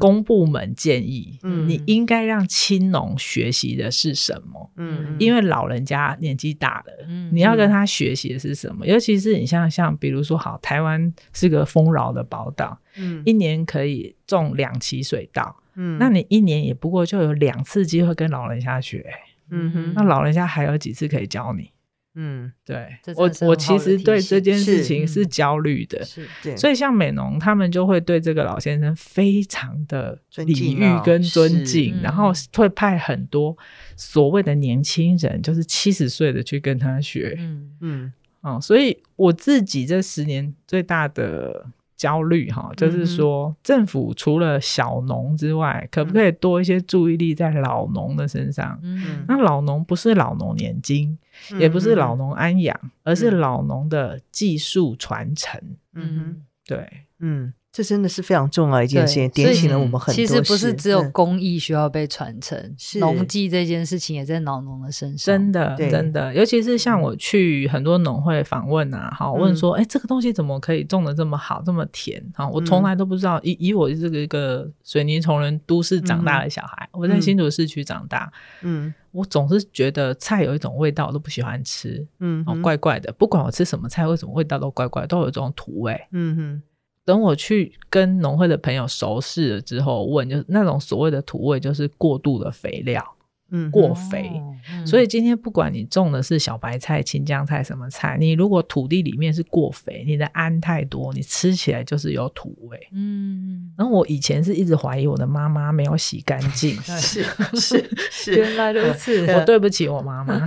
[0.00, 4.70] 公部门建议，嗯、你应该让青农学习的是什么？
[4.76, 8.84] 嗯，因为老人家年纪大了，嗯，你要跟他学习的是什么？
[8.84, 19.06] 嗯、尤其是你像像比如说，好，台湾是个丰饶的宝岛，嗯，一年可以种两期水稻，嗯，那你一年也不过就有两次机会跟老人家学，
[19.50, 21.70] 嗯哼，那老人家还有几次可以教你？
[22.14, 33.56] 嗯，对，我我其实对这件事情是焦虑的，是，对，所以像美农他们就会对这个老先生非常的礼遇跟尊敬，然后会派很多
[33.96, 41.66] 所谓的年轻人，就是七十岁的去跟他学，嗯嗯，哦，所以我自己这十年最大的。
[41.96, 48.78] 焦虑哈，就是说政府除了小农之外，嗯、可不可以多一些注意力在老农的身上？
[48.82, 51.18] 嗯，那老农不是老农年金，嗯、
[51.58, 55.60] 也不是老农安养，嗯、而是老农的技术传承。
[55.94, 57.52] 嗯，对，嗯。
[57.74, 60.14] 这真的是非常重要一件事情，点醒了我们很多。
[60.14, 62.56] 其实不是只有工艺需要被传承，
[63.00, 65.34] 农技这件事情也在老农的身上。
[65.34, 72.24] 真的，真的，尤其是像我去很多农会访问啊，好问说，哎，这个东西怎么可以种的这么好，这么甜？
[72.32, 73.40] 哈，我从来都不知道。
[73.42, 78.32] 以以我这个一个水泥丛人都市长大的小孩，我在新竹市区长大，
[78.62, 83.12] 嗯，我总是觉得菜有一种味道，我都不喜欢吃，嗯，怪怪的。
[83.14, 86.62] 不管我吃什么菜，为什么味道都怪怪，都有一种土味，嗯哼。
[87.04, 93.13] 等我去跟农会的朋友熟识了之后，问就是那种所谓的土味，就是过度的肥料。
[93.56, 94.32] 嗯，过肥，
[94.68, 102.88] 嗯、所以今天不管你种的是小白菜、青江菜什么菜，你如果土地里面是过肥，你的氨太多，你吃起来就是有土味。
[102.90, 110.44] 嗯，然后我以前是一直怀疑我的妈妈没有洗干净 是是是，原来如此，我对不起我妈妈。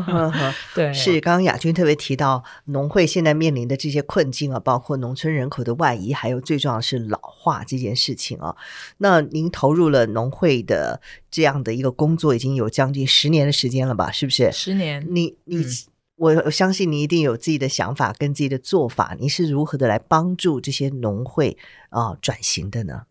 [0.74, 8.56] 对，是刚刚雅君特别提到农会现在面临的这些困境啊，包括农村人口的外移，还有最重要的是老化这件事情啊。
[8.96, 10.98] 那您投入了农会的
[11.30, 14.10] 这样的一个工作已经有将近十年的时间了吧？
[14.10, 14.50] 是不是？
[14.52, 15.06] 十年。
[15.08, 15.64] 你你，嗯、
[16.16, 19.16] 我相信你一定有自己的想法跟自己的做法。
[19.18, 21.56] 你是如何的来帮助这些农会
[21.88, 23.02] 啊、呃、转型的呢？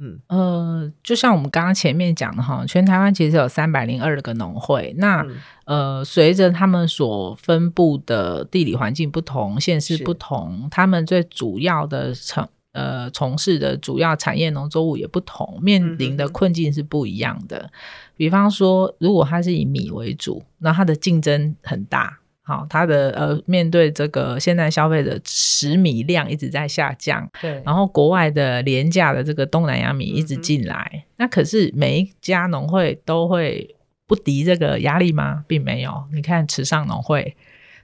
[0.00, 4.94] 嗯呃，就像我们刚刚前面讲的哈，全台湾其实有三百零二个农会。
[4.98, 12.48] 那、嗯、呃，随着他们所分布的地理环境不同，县市不同，他们最主要的成。
[12.72, 17.58] 呃，从事的主要产业农作物也不同，面临的困境是不一样的。
[17.58, 17.70] 嗯、
[18.16, 22.18] 比方说，如果它是以米为主，那它的竞争很大。
[22.42, 33.74] 好，它的呃，面对这个现在消费者食米量一直在下降，对，然后国外的廉价的这个东南亚米一直进来，嗯、那可是每一家农会都会
[34.06, 35.44] 不敌这个压力吗？
[35.46, 36.04] 并没有。
[36.12, 37.36] 你看池上农会，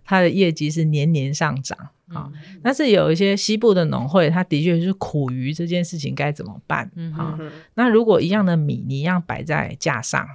[0.05, 1.77] 它的业绩是年年上涨。
[2.09, 2.31] 好，
[2.63, 6.91] 但是有一些西部的农会，他的确是苦于这件事情该怎么办？
[6.97, 10.27] 嗯哼哼，那如果一样的米，你一样摆在架上，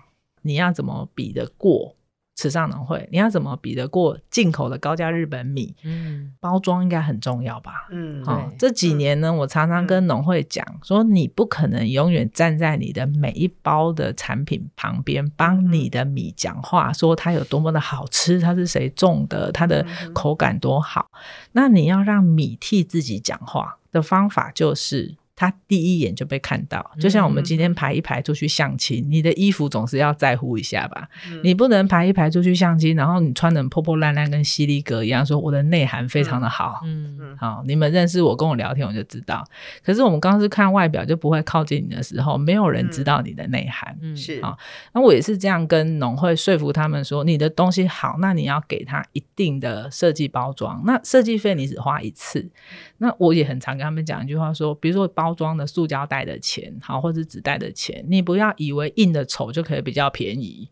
[0.42, 1.96] 你要怎么比得过？
[2.40, 5.76] 池上农会，你要怎么比得过进口的高价日本米？
[5.84, 7.90] 嗯，包装应该很重要吧？
[7.92, 21.12] 嗯，好，这几年呢，嗯、我常常跟农会讲说，你不可能永远站在你的每一包的产品旁边，帮你的米讲话，说它有多么的好吃，它是谁种的，它的口感多好。
[21.52, 25.19] 那你要让米替自己讲话的方法就是。
[25.40, 31.08] 他第一眼就被看到，就像我们今天排一排出去相亲，嗯、你的衣服总是要在乎一下吧？
[31.32, 36.82] 嗯、你不能排一排出去相亲，然后你穿的破破烂烂，跟犀利哥一样，说我的内涵非常的好。
[36.84, 39.42] 嗯嗯，好，你们认识我，跟我聊天，我就知道。
[39.82, 43.98] 可是我们刚是看外表，就不会靠近你的时候，没有人知道你的内涵。
[44.02, 44.58] 嗯，是啊。
[44.94, 52.50] 那我也是这样跟农会说服他们说，你的东西好，那你要给他一定的设计包装，那设计费你只花一次。
[53.00, 55.30] 那我也很常跟他们讲一句话说，比如说包。
[55.30, 60.68] 包装的塑胶袋的钱，好，或者纸袋的钱，你不要以为印的丑就可以比较便宜，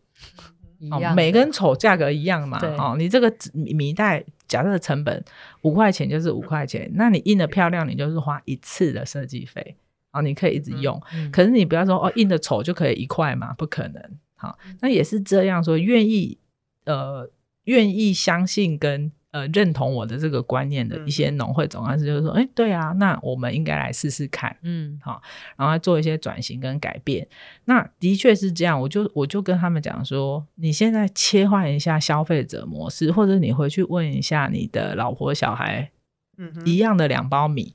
[0.90, 5.24] 哦，每根丑价格一样嘛，哦，你这个米袋假设成本
[5.62, 9.76] 五块钱就是五块钱，那你印的漂亮，你就是花一次的设计费，
[10.10, 14.02] 哦，你可以一直用，可是你不要说哦，印的丑就可以一块嘛，不可能，
[14.34, 16.36] 好，那也是这样说，愿意
[16.84, 17.30] 呃，
[17.62, 19.12] 愿意相信跟。
[19.30, 25.20] 呃，认同我的这个观念的一些农会总干事就是说，哎、嗯，对啊，那我们应该来试试看，嗯，好，
[25.56, 27.28] 然后做一些转型跟改变。
[27.66, 35.90] 那的确是这样，我就我就跟他们讲说，你现在切换一下消费者模式，或者你回去问一下你的老婆小孩，
[36.38, 37.74] 嗯，一样的两包米，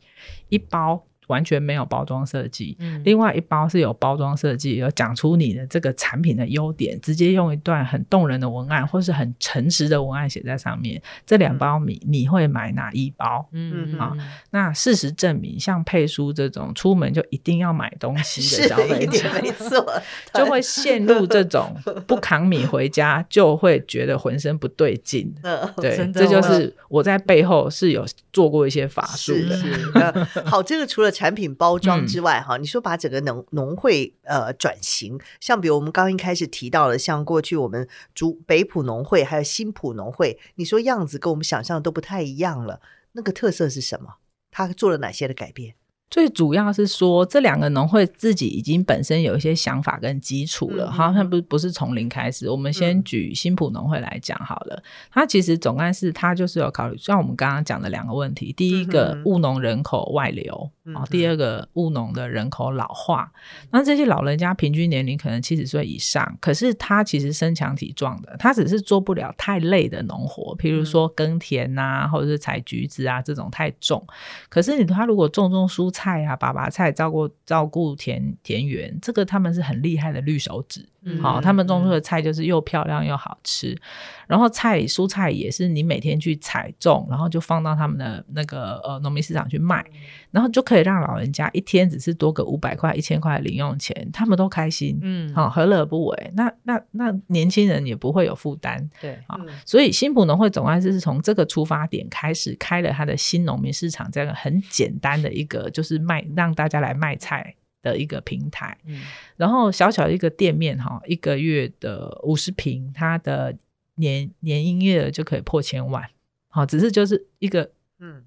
[0.50, 11.02] 一包完全没有包装设计，嗯、另外一包是有包装设计，有讲出你的这个产品的优点，直接用一段很动人的文案或是很诚实的文案写在上面。
[11.26, 13.48] 这两包米、嗯、你会买哪一包？
[13.52, 14.14] 嗯，啊。
[14.52, 19.86] 那事实证明，像佩书这种出门就一定要买东西的消费者，没错，
[20.34, 21.76] 就会陷入这种
[22.08, 25.34] 不扛米回家就会觉得浑身不对劲。
[25.78, 29.56] 对，这就是我在背后是有做过一些法术的。
[29.56, 44.16] 是是好，这个除了产品包装之外，哈、嗯，你说把整个农农会呃转型，像比如我们刚一开始提到了，像过去我们竹北浦农会还有新浦农会，你说样子跟我们想象都不太一样了，那个特色是什么？
[44.50, 45.76] 他做了哪些的改变？
[46.10, 52.48] 最主要是说，这两个农会自己已经本身有一些想法跟基础了，好像不不是从零开始。
[52.48, 63.32] 我们先举新埔农会来讲好了，它其实总干事他就是有考虑，像我们刚刚讲的两个问题，第一个务农人口外流，啊，第二个务农的人口老化。
[63.72, 74.06] 那这些老人家平均年龄可能七十岁以上，可是他其实身强体壮的，他只是做不了太累的农活，譬如说耕田呐，或者是采橘子啊这种太重。
[74.48, 80.90] 可是你他如果种种蔬菜，菜啊，拔拔菜，照顾照顾田田园，这个他们是很厉害的绿手指。
[81.06, 83.78] 嗯，好，他们种出的菜就是又漂亮又好吃。
[84.26, 89.86] 然后菜蔬菜也是你每天去采种，然后就放到他们的那个呃农民市场去卖，
[90.32, 94.98] 然后就可以让老人家一天只是多个五百块、一千块的零用钱，他们都开心。
[95.02, 96.32] 嗯，好，何乐而不为？
[96.36, 98.90] 那那那年轻人也不会有负担。
[99.02, 108.76] 对，啊，所以新埔农会总干事是从这个出发点开始开了他的新农民市场，这样很简单的一个就是卖让大家来卖菜的一个平台。
[108.88, 109.00] 嗯，
[109.38, 113.56] 然后小小一个店面哈，一个月的五十平，它的。
[113.96, 116.04] 年年营业额就可以破千万，
[116.50, 117.70] 好，只是就是一个
[118.00, 118.24] 嗯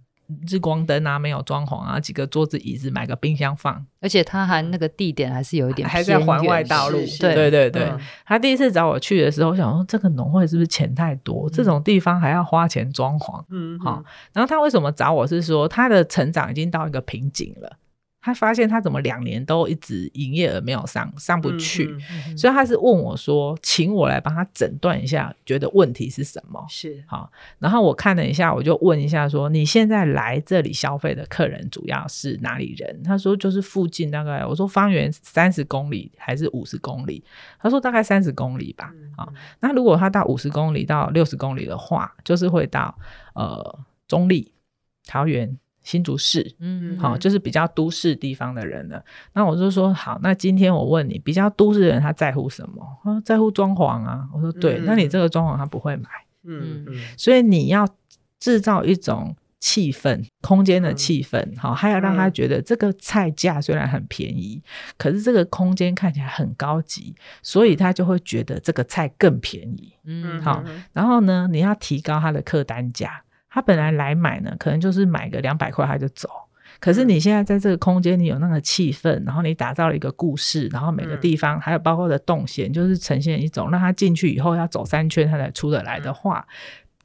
[0.48, 7.82] 日光灯啊，没有装潢啊，几个桌子椅子，买个冰箱放，而且他还那个地点还是有一点还在环外道路，对对对对。
[7.82, 11.48] 嗯、他第一次找我去的时候，我想说这个农会是不是钱太多？
[11.48, 14.00] 嗯、这种地方还要花钱装潢，嗯，好。
[14.32, 17.76] 然后他为什么找我是说他的成长已经到一个瓶颈了。
[18.27, 26.61] 他发现他怎么两年都一直营业额没有上上不去，嗯嗯嗯、所以他是问我说，请我来帮他诊断一下，觉得问题是什么？
[26.68, 33.01] 是好，然后我看了一下，我就问一下说，你现在来这里消费的客人主要是哪里人？
[33.05, 37.22] 他说就是附近大概，我说方圆三十公里还是五十公里？
[37.61, 38.93] 他说大概三十公里吧。
[39.16, 42.93] 好、嗯，那如果他到五十公里到六十公里的话，就是会到
[43.37, 44.51] 呃中立、
[45.07, 45.57] 桃园。
[45.87, 49.01] 新竹市，嗯，好，就是比较都市地方的人了。
[49.32, 52.84] 那我就说好，那今天我问你，比较都市的人他在乎什么？
[53.05, 54.28] 他在乎装潢啊。
[54.34, 56.09] 我说对，嗯、那你这个装潢他不会买，
[56.43, 56.95] 嗯嗯。
[57.16, 57.89] 所以你要
[58.41, 70.64] 制造一种气氛，空间的气氛，好、嗯，还要让他觉得这个菜价虽然很便宜，嗯、可是这个空间看起来很高级，所以他就会觉得这个菜更便宜，嗯，好。
[70.93, 73.22] 然后呢，你要提高他的客单价。
[73.57, 76.28] 他本来来买呢，可能就是买个两百块他就走。
[76.78, 86.46] 可是你现在在这个空间，你有那个气氛，然后你打造了一个故事，然后每个地方还有包括的动线，就是呈现一种让他进去以后要走三圈他才出得来的话，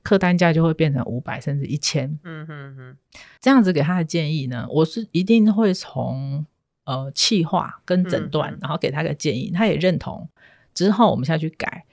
[0.03, 2.19] 客单价就会变成五百甚至一千。
[2.25, 2.97] 嗯哼哼，
[3.39, 6.45] 这样子给他的建议呢，我是一定会从
[6.83, 10.27] 呃气化跟诊断，然后给他个建议，他也认同
[10.73, 11.85] 之后，我们下去改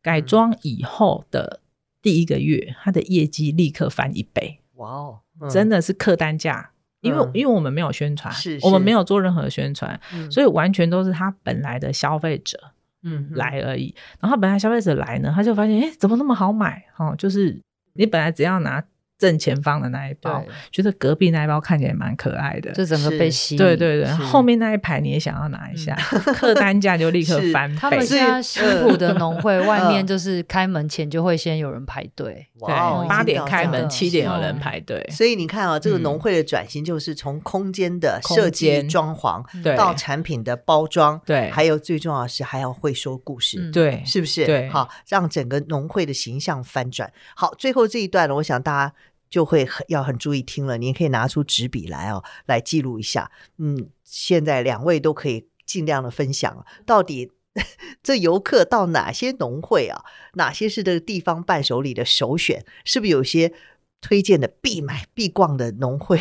[0.00, 1.58] 改装以后的。
[2.04, 9.98] 第一个月，他的业绩立刻翻一倍，哇哦，真的是客单价，因为因为我们没有宣传，是我们没有做任何宣传，
[10.30, 12.58] 所以完全都是他本来的消费者，
[13.02, 13.94] 嗯，来而已。
[14.20, 16.84] 然后本来消费者来呢，他就发现，哎，怎么那么好买？
[16.98, 17.58] 哦，就是
[17.94, 18.84] 你本来只要拿。
[19.18, 23.58] 正前方的那一包，觉得隔壁那一包看起来蛮可爱的，就整个被吸引。
[23.58, 27.78] 对对对，后面那一排你也想要拿一下，嗯、 客单价就立刻翻倍。
[27.80, 32.68] 他们家新浦的农会 外面就是开门前就会先有人排队，对，
[33.08, 35.06] 八点开门，七点有人排队。
[35.10, 39.42] 所以你看啊，这个农会的转型就是从空间的设计、装潢
[39.76, 44.44] 到产品的包装，对，还有最重要的是还要会说故事，对，是不是？
[44.44, 47.10] 对，好，让整个农会的形象翻转。
[47.36, 48.94] 好，最后这一段呢，我想大家。
[49.28, 53.30] 就会很要很注意听了，你可以拿出纸笔来哦，来记录一下。
[53.58, 57.32] 嗯，现在两位都可以尽量的分享，到底
[58.02, 60.04] 这游客到哪些农会啊？
[60.34, 62.64] 哪些是这个地方伴手礼的首选？
[62.84, 63.52] 是不是有些
[64.00, 66.20] 推荐的必买必逛的农会，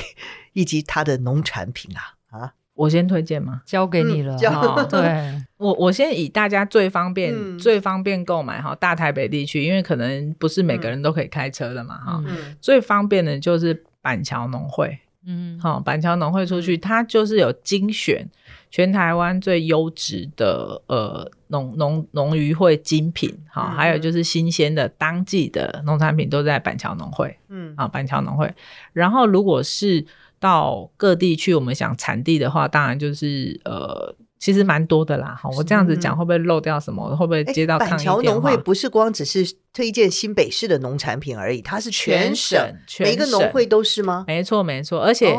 [0.53, 2.15] 以及它的农产品啊？
[2.29, 2.53] 啊？
[2.75, 3.61] 我先推荐吗？
[3.65, 4.35] 交给你了。
[4.35, 12.23] 嗯、 对，我我先以大家最方便、嗯、最方便购买哈，大台北地区，因为可能不是每个人都可以开车的嘛哈。
[12.27, 18.29] 嗯、最方便的就是板桥农会，嗯，好，板桥农会出去，它就是有精选
[18.69, 28.53] 全台湾最优质的呃农农农渔会精品，哈，还有就是新鲜的当季的农产品都在板桥农会，嗯，啊，板桥农会。
[28.91, 30.05] 然后如果是
[30.39, 34.13] 到各地去，我们想产地的话，当然就是呃。
[34.43, 37.07] 其实蛮多的啦，哈，我这样子讲会不会漏掉什么？
[37.09, 38.03] 嗯、会不会接到抗议电话？
[38.03, 44.25] 板桥农会不是光只是推荐新北市的农产品而已，它是全省，全省每个农会都是吗？
[44.27, 45.33] 没错，没错，而且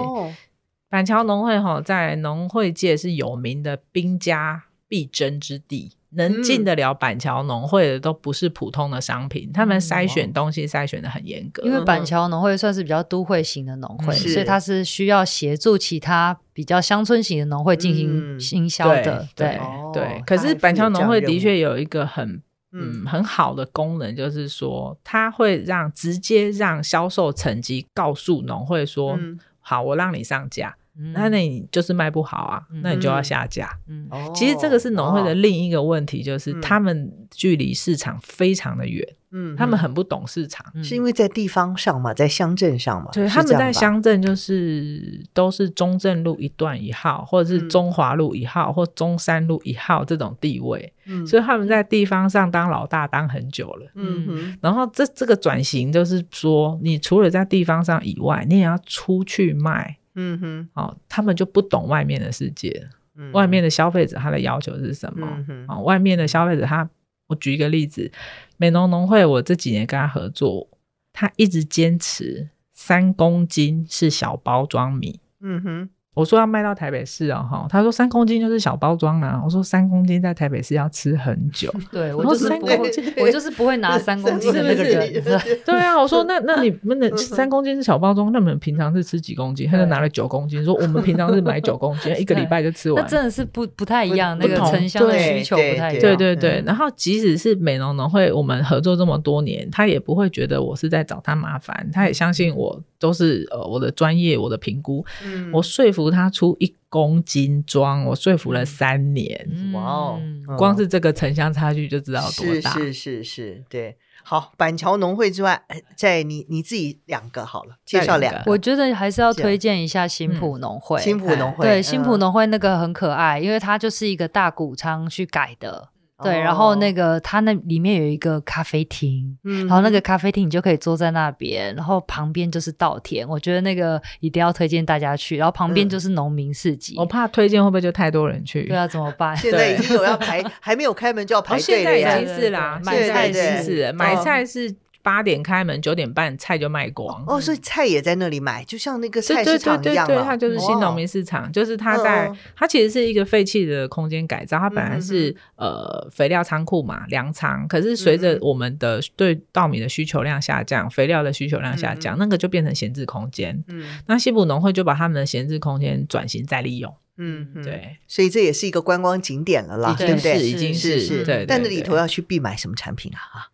[0.88, 5.92] 板桥农会哈在农会界是有名的兵家必争之地。
[6.16, 11.62] 能进得了板桥农会的都不是普通的商品，嗯、他们筛选东西筛选的很严格。
[11.64, 19.18] 因为板桥农会算是比较都会型的农会，嗯、所以它是需要协助其他比较乡村型的农会进行行销的。
[19.18, 19.60] 嗯、对
[19.92, 22.40] 对，可是板桥农会的确有一个很
[22.72, 30.76] 嗯很好的功能，就是说它会让直接让销售层级告诉农会说，嗯、好，我让你上架。
[31.12, 33.68] 那那你就是卖不好啊，嗯、那你就要下架。
[33.88, 39.07] 嗯，其实这个是农会的另一个问题，就是他们距离市场非常的远。
[39.36, 43.11] 嗯，他们很不懂市场，是因为在地方上嘛，在乡镇上嘛。
[43.12, 50.92] 对，他们在乡镇就是都是中正路一段一号，或者是中华路一号，或中山路一号这种地位。
[51.07, 53.90] 嗯，所以他们在地方上当老大当很久了。
[53.97, 59.97] 嗯哼，然后这这个转型就是说，你除了在地方上以外，你也要出去卖。
[60.14, 65.26] 嗯哼，哦，他们就不懂外面的世界，嗯、外面的消费者他的要求是什么？
[65.48, 66.88] 嗯哦，外面的消费者他，
[67.26, 68.10] 我举一个例子，
[68.56, 70.68] 美农农会，我这几年跟他合作，
[71.12, 75.20] 他一直坚持三公斤是小包装米。
[75.40, 75.88] 嗯哼。
[76.14, 79.40] 我说要卖到台北市哦，哈，他说三公斤就是小包装啊。
[79.44, 81.72] 我说三公斤在台北市要吃很久。
[81.90, 82.78] 对，我就是不会，
[83.20, 85.22] 我就是不会拿三公斤的那个人。
[85.66, 89.68] 对啊，我说那那你们的三公斤是小包装，那你们平常是吃几公斤？
[89.68, 93.02] 他就拿了九公斤，说我们平常是买九公斤，一个礼拜就吃完。
[93.02, 96.00] 那真的是不不太一样，那个城乡的需求不太一样。
[96.00, 105.05] 对对对，然后即使是美农农会，我们合作这么多年，他也不会觉得我是在找他麻烦，他也相信我都是呃我的专业，我的评估，
[105.52, 106.74] 我说服他出一。
[106.94, 110.20] 公斤装，我说服了三年，哇哦！
[110.57, 112.70] 光是这个城乡差距就知道多大。
[112.70, 113.96] 是是是是，对。
[114.22, 115.61] 好，板桥农会之外，
[115.96, 118.42] 在你你自己两个好了，介绍两个。
[118.46, 121.00] 我觉得还是要推荐一下新浦农会。
[121.00, 125.88] 新浦农会，对，新浦农会那个很可爱，因为它就是一个大谷仓去改的。
[126.25, 136.95] 对，然后那个它那里面有一个咖啡厅，嗯，然后那个咖啡厅你就可以坐在那边，然后旁边就是稻田，我觉得那个一定要推荐大家去，然后旁边就是农民市集。
[136.99, 138.64] 我怕推荐会不会就太多人去？
[138.64, 139.37] 对啊，怎么办？
[139.39, 141.91] 现在已经有要排，还没有开门就要排队了。
[141.91, 144.75] 现在已经是啦，买菜是买菜是。
[145.05, 147.22] 八点开门，九点半菜就卖光。
[147.26, 150.07] 哦，所以菜也在那里买，就像那个菜市场一样。
[150.07, 154.59] 对对对对，它就是新农民市场，就是它在它其实是一个废弃的空间改造。
[154.59, 157.68] 它本来是呃肥料仓库嘛，粮仓。
[157.68, 163.62] 可是随着我们的对稻米的需求量下降，肥料的需求量下降，那个就变成闲置空间。
[163.68, 166.90] 嗯，那西部农会就把他们的闲置空间转型再利用。
[167.18, 170.40] 嗯，对，所以这也是一个观光景点了啦，对不对？
[170.40, 171.44] 已经是是，对。
[171.46, 173.52] 但那里头要去必买什么产品啊？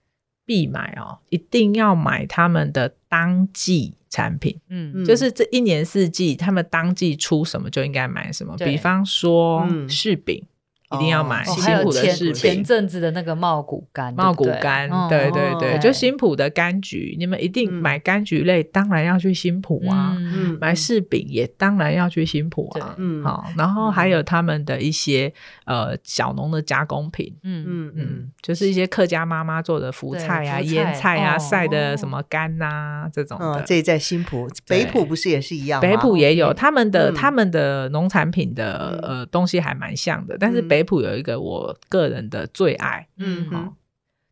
[0.50, 4.58] 必买哦，一定要买他们的当季产品。
[4.68, 8.56] 嗯，就是这一年四季，他们当季出什么就应该买什么。
[8.56, 10.44] 比方说柿饼。
[10.92, 20.16] 一定要买新埔的柿饼，前阵子的那个茂谷柑，茂谷柑，对对对，就新浦的柑橘，你们一定买柑橘类，当然要去新浦啊。
[20.60, 22.96] 买柿饼也当然要去新浦啊。
[22.98, 25.32] 嗯，好，然后还有他们的一些
[25.64, 33.62] 呃小农的加工品，嗯嗯嗯，就是一些客家妈妈做的福菜啊、腌菜啊、晒的什么干呐这种的。
[33.64, 35.80] 这在新浦，北浦不是也是一样？
[35.80, 40.79] 北浦也有他们的他们的农产品的呃东西还蛮像的，但是北。
[40.80, 43.72] 北埔有一个我个人的最爱，嗯哼，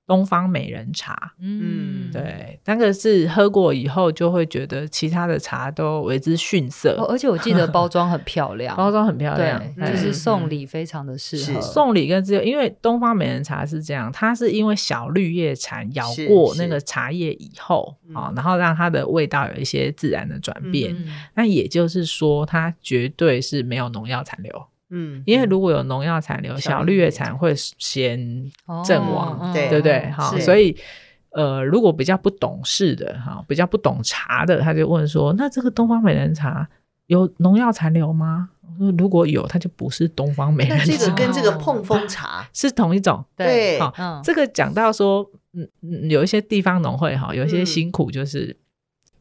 [0.07, 11.61] 东方美人茶，嗯，对，那个是喝过以后就会觉得其他的茶都为之逊色，而且我记得包装很漂亮， 包装很漂亮，就是送礼非常的适合。
[11.61, 20.97] 送礼跟只有因为东方美人茶是这样，它是因为小绿叶蝉咬过那个茶叶以后啊，然后让它的味道有一些自然的转变，
[21.35, 24.69] 那也就是说它绝对是没有农药残留。
[24.91, 28.19] 嗯，因为如果有农药残留，小绿叶蝉会先
[28.85, 30.11] 阵亡，对对不对？
[30.11, 30.77] 好，所以
[31.31, 36.69] 呃，如果比较不懂事的哈，比较不懂茶的，他就问说：“那这个东方美人茶
[37.07, 43.79] 有农药残留吗？”我说：“如果有，它就不是东方美人茶。”这个跟这个 碰风茶 是同一种， 对。
[43.81, 48.57] 好，这个讲到说，嗯嗯，有一些地方农会哈，有一些辛苦就是。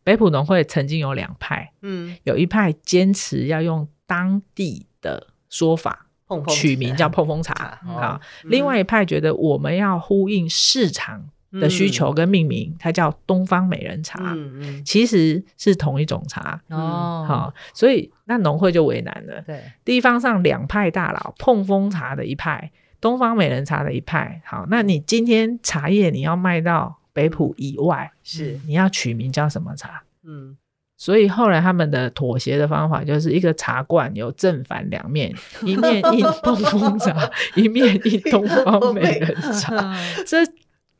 [0.04, 6.04] 北埔农会曾经有两派，嗯，有一派坚持要用当地的说法。
[6.50, 8.20] 取名叫碰风茶，好。
[8.44, 14.34] 另外一派觉得我们要呼应市场的需求跟命名，它叫东方美人茶。
[14.36, 16.62] 嗯，其实是同一种茶。
[16.68, 19.42] 哦，好，所以那农会就为难了。
[19.44, 24.42] 对，地方上两派大佬，碰风茶的一派，东方美人茶的一派。
[24.44, 30.04] 好，那你今天茶叶你要卖到北埔以外，是你要取名叫什么茶？
[30.26, 30.58] 嗯。
[30.98, 35.34] 所以后来他们的妥协的方法就是一个茶罐有正反两面，
[35.64, 39.96] 一面印东风茶， 一面印东方美人茶。
[40.26, 40.38] 这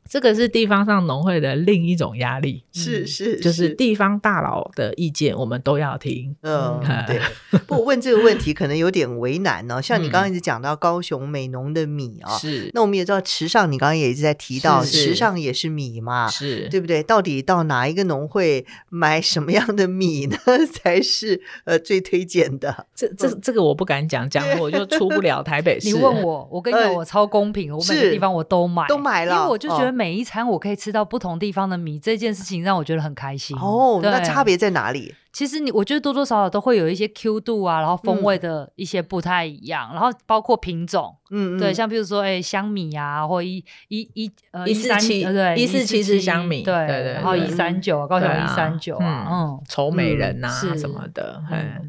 [0.08, 6.34] 这个是地方上农会的另一种压力，是是，就是地方大佬的意见我们都要听。
[6.42, 7.20] 嗯，对。
[7.66, 9.80] 不过问这个问题可能有点为难哦。
[9.82, 12.70] 像你刚刚一直讲到高雄美浓的米啊，是。
[12.72, 17.02] 那我们也知道池上，你刚刚也一直在提到池上也是米嘛，是对不对？
[17.02, 20.38] 到底到哪一个农会买什么样的米呢？
[20.72, 22.86] 才是呃最推荐的？
[22.94, 25.88] 这这这个我不敢讲，讲我就出不了台北市。
[25.88, 29.97] 你问我，我跟你讲，我超公平，我每个地方我都买，都买了，因为我就觉得。
[29.98, 33.56] 每一餐我可以吃到不同地方的米，这件事情让我觉得很开心。
[33.58, 35.12] 哦，那差别在哪里？
[35.32, 51.42] 其实你，我觉得多多少少都会有一些 Q 度啊，然后风味的一些不太一样，然后包括品种，嗯，对，像比如说，哎，香米啊，或一一一呃一四七，对，一四七是香米，对对对，然后一三九，高雄一三九啊，嗯，丑美人呐什么的，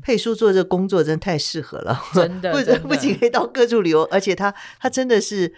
[0.03, 5.53] 佩叔做这个工作真的太适合了，真的，不不仅可以到各处旅游，而且他他真的是。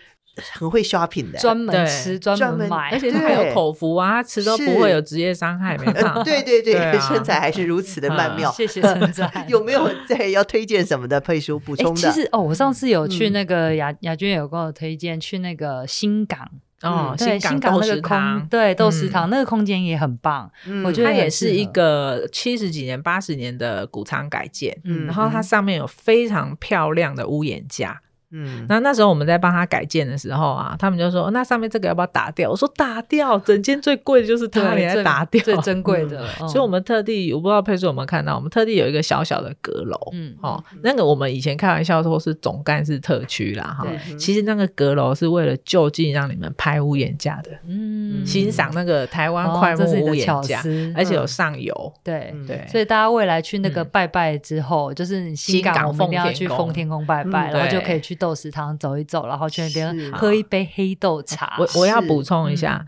[0.53, 6.23] 很会 shopping 的，专门吃，专门买，而且他还有口福啊，吃都不会有职业伤害，没 错。
[6.23, 9.29] 对对对，身材还是如此的曼妙，谢谢称赞。
[9.49, 12.01] 有没有在要推荐什么的配书补充的？
[12.01, 16.49] 其实哦，我上次有去那个雅雅娟有跟我推荐去那个新港。
[16.81, 20.49] 哦，对，新港那个空对豆食堂那个空间也很棒，
[20.83, 28.01] 我觉得它也是一个七十几年八十年的谷仓改建，嗯，然后它上面有非常漂亮的屋檐架。
[28.31, 43.85] 嗯，那那时候我们在帮他改建的时候啊，他们就说：“那上面这个要不要打掉？”我说：“打掉，整间最贵的就是它，你来打掉，最珍贵的。”所以，我们特地，我不知道佩叔有没有看到，我们特地有一个小小的阁楼，嗯，哦，那个我们以前开玩笑说是总干事特区啦，哈，
[44.17, 50.63] 其实那个阁楼是为了就近让你们拍屋檐架的，嗯，欣赏那个台湾快木屋檐架，
[50.95, 58.17] 而且有上游，对对，所以大家未来去那个拜拜之后，就是你新港我们一定要去奉天宫拜拜，然后就可以去。
[58.21, 61.55] 豆食堂走一走，然后去那边喝一杯黑豆茶。
[61.57, 62.85] 我我要补充一下，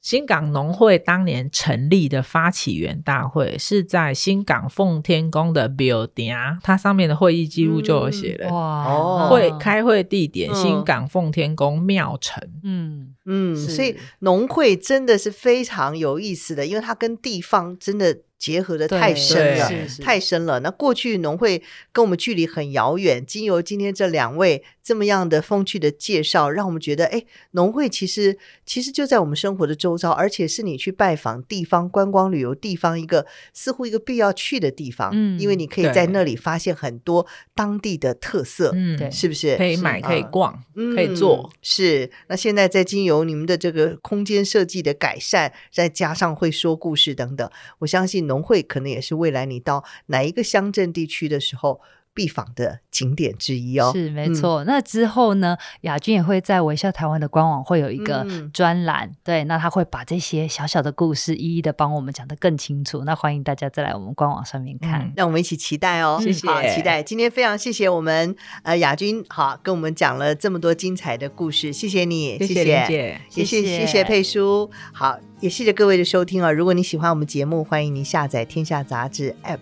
[0.00, 8.48] 新港农会当年成立的发起员大会是在新港奉天宫的庙埕，它上面的会议记录就有写了。
[8.48, 12.42] 嗯、哇，会开会地点、嗯、新港奉天宫庙城。
[12.64, 18.18] 嗯嗯，所以农会真的是非常有意思的，因为它跟地方真的。
[18.36, 19.70] 结合的太深了，
[20.02, 20.60] 太深了。
[20.60, 21.62] 那过去农会
[21.92, 39.56] 跟我们距离很遥远，经由今天这两位这么样的风趣的介绍，让我们觉得，哎，农会其实其实就在我们生活的周遭，而且是你去拜访地方观光旅游地方一个似乎一个必要去的地方，嗯，因为你可以在那里发现很多当地的特色，嗯，对，是不是？
[39.56, 40.62] 可以买，可以逛，
[40.94, 41.50] 可以做。
[41.62, 42.10] 是。
[42.28, 47.48] 那现在在经由你们的这个空间设计的改善，再加上会说故事等等，
[47.78, 48.24] 我相信。
[48.26, 51.82] 农会可能也是未来你到哪一个乡镇地区的时候
[52.14, 53.90] 必访的景点之一哦。
[53.92, 54.64] 是没错。
[54.64, 63.02] 嗯、那之后呢，雅君也会在微笑台湾的官网会有一个专栏，嗯、对，那他会把这些小小的故事一一的帮我们讲得更清楚。
[63.04, 66.18] 那欢迎大家再来我们官网上面看，让、嗯、我们一起期待哦。
[66.22, 67.02] 谢谢，好期待。
[67.02, 75.18] 今天非常谢谢我们呃雅君，好跟我们讲了这么多精彩的故事，谢谢你，谢谢，谢谢，谢谢，谢谢佩书，好。
[75.40, 76.50] 也谢谢各位的收听啊！
[76.50, 79.58] 如果你喜欢我们节目，欢迎您下载《天下杂志》App，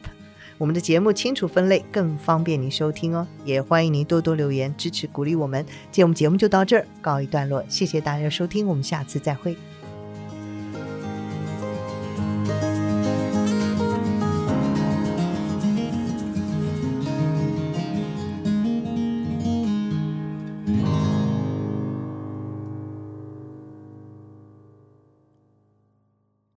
[0.63, 3.27] 我们的节目清楚分类，更方便您收听哦。
[3.45, 5.67] 也欢迎您多多留言支持鼓励我们。
[5.91, 9.57] 今天我们节目就到这儿告一段落，谢谢大家的收听，我们下次再会。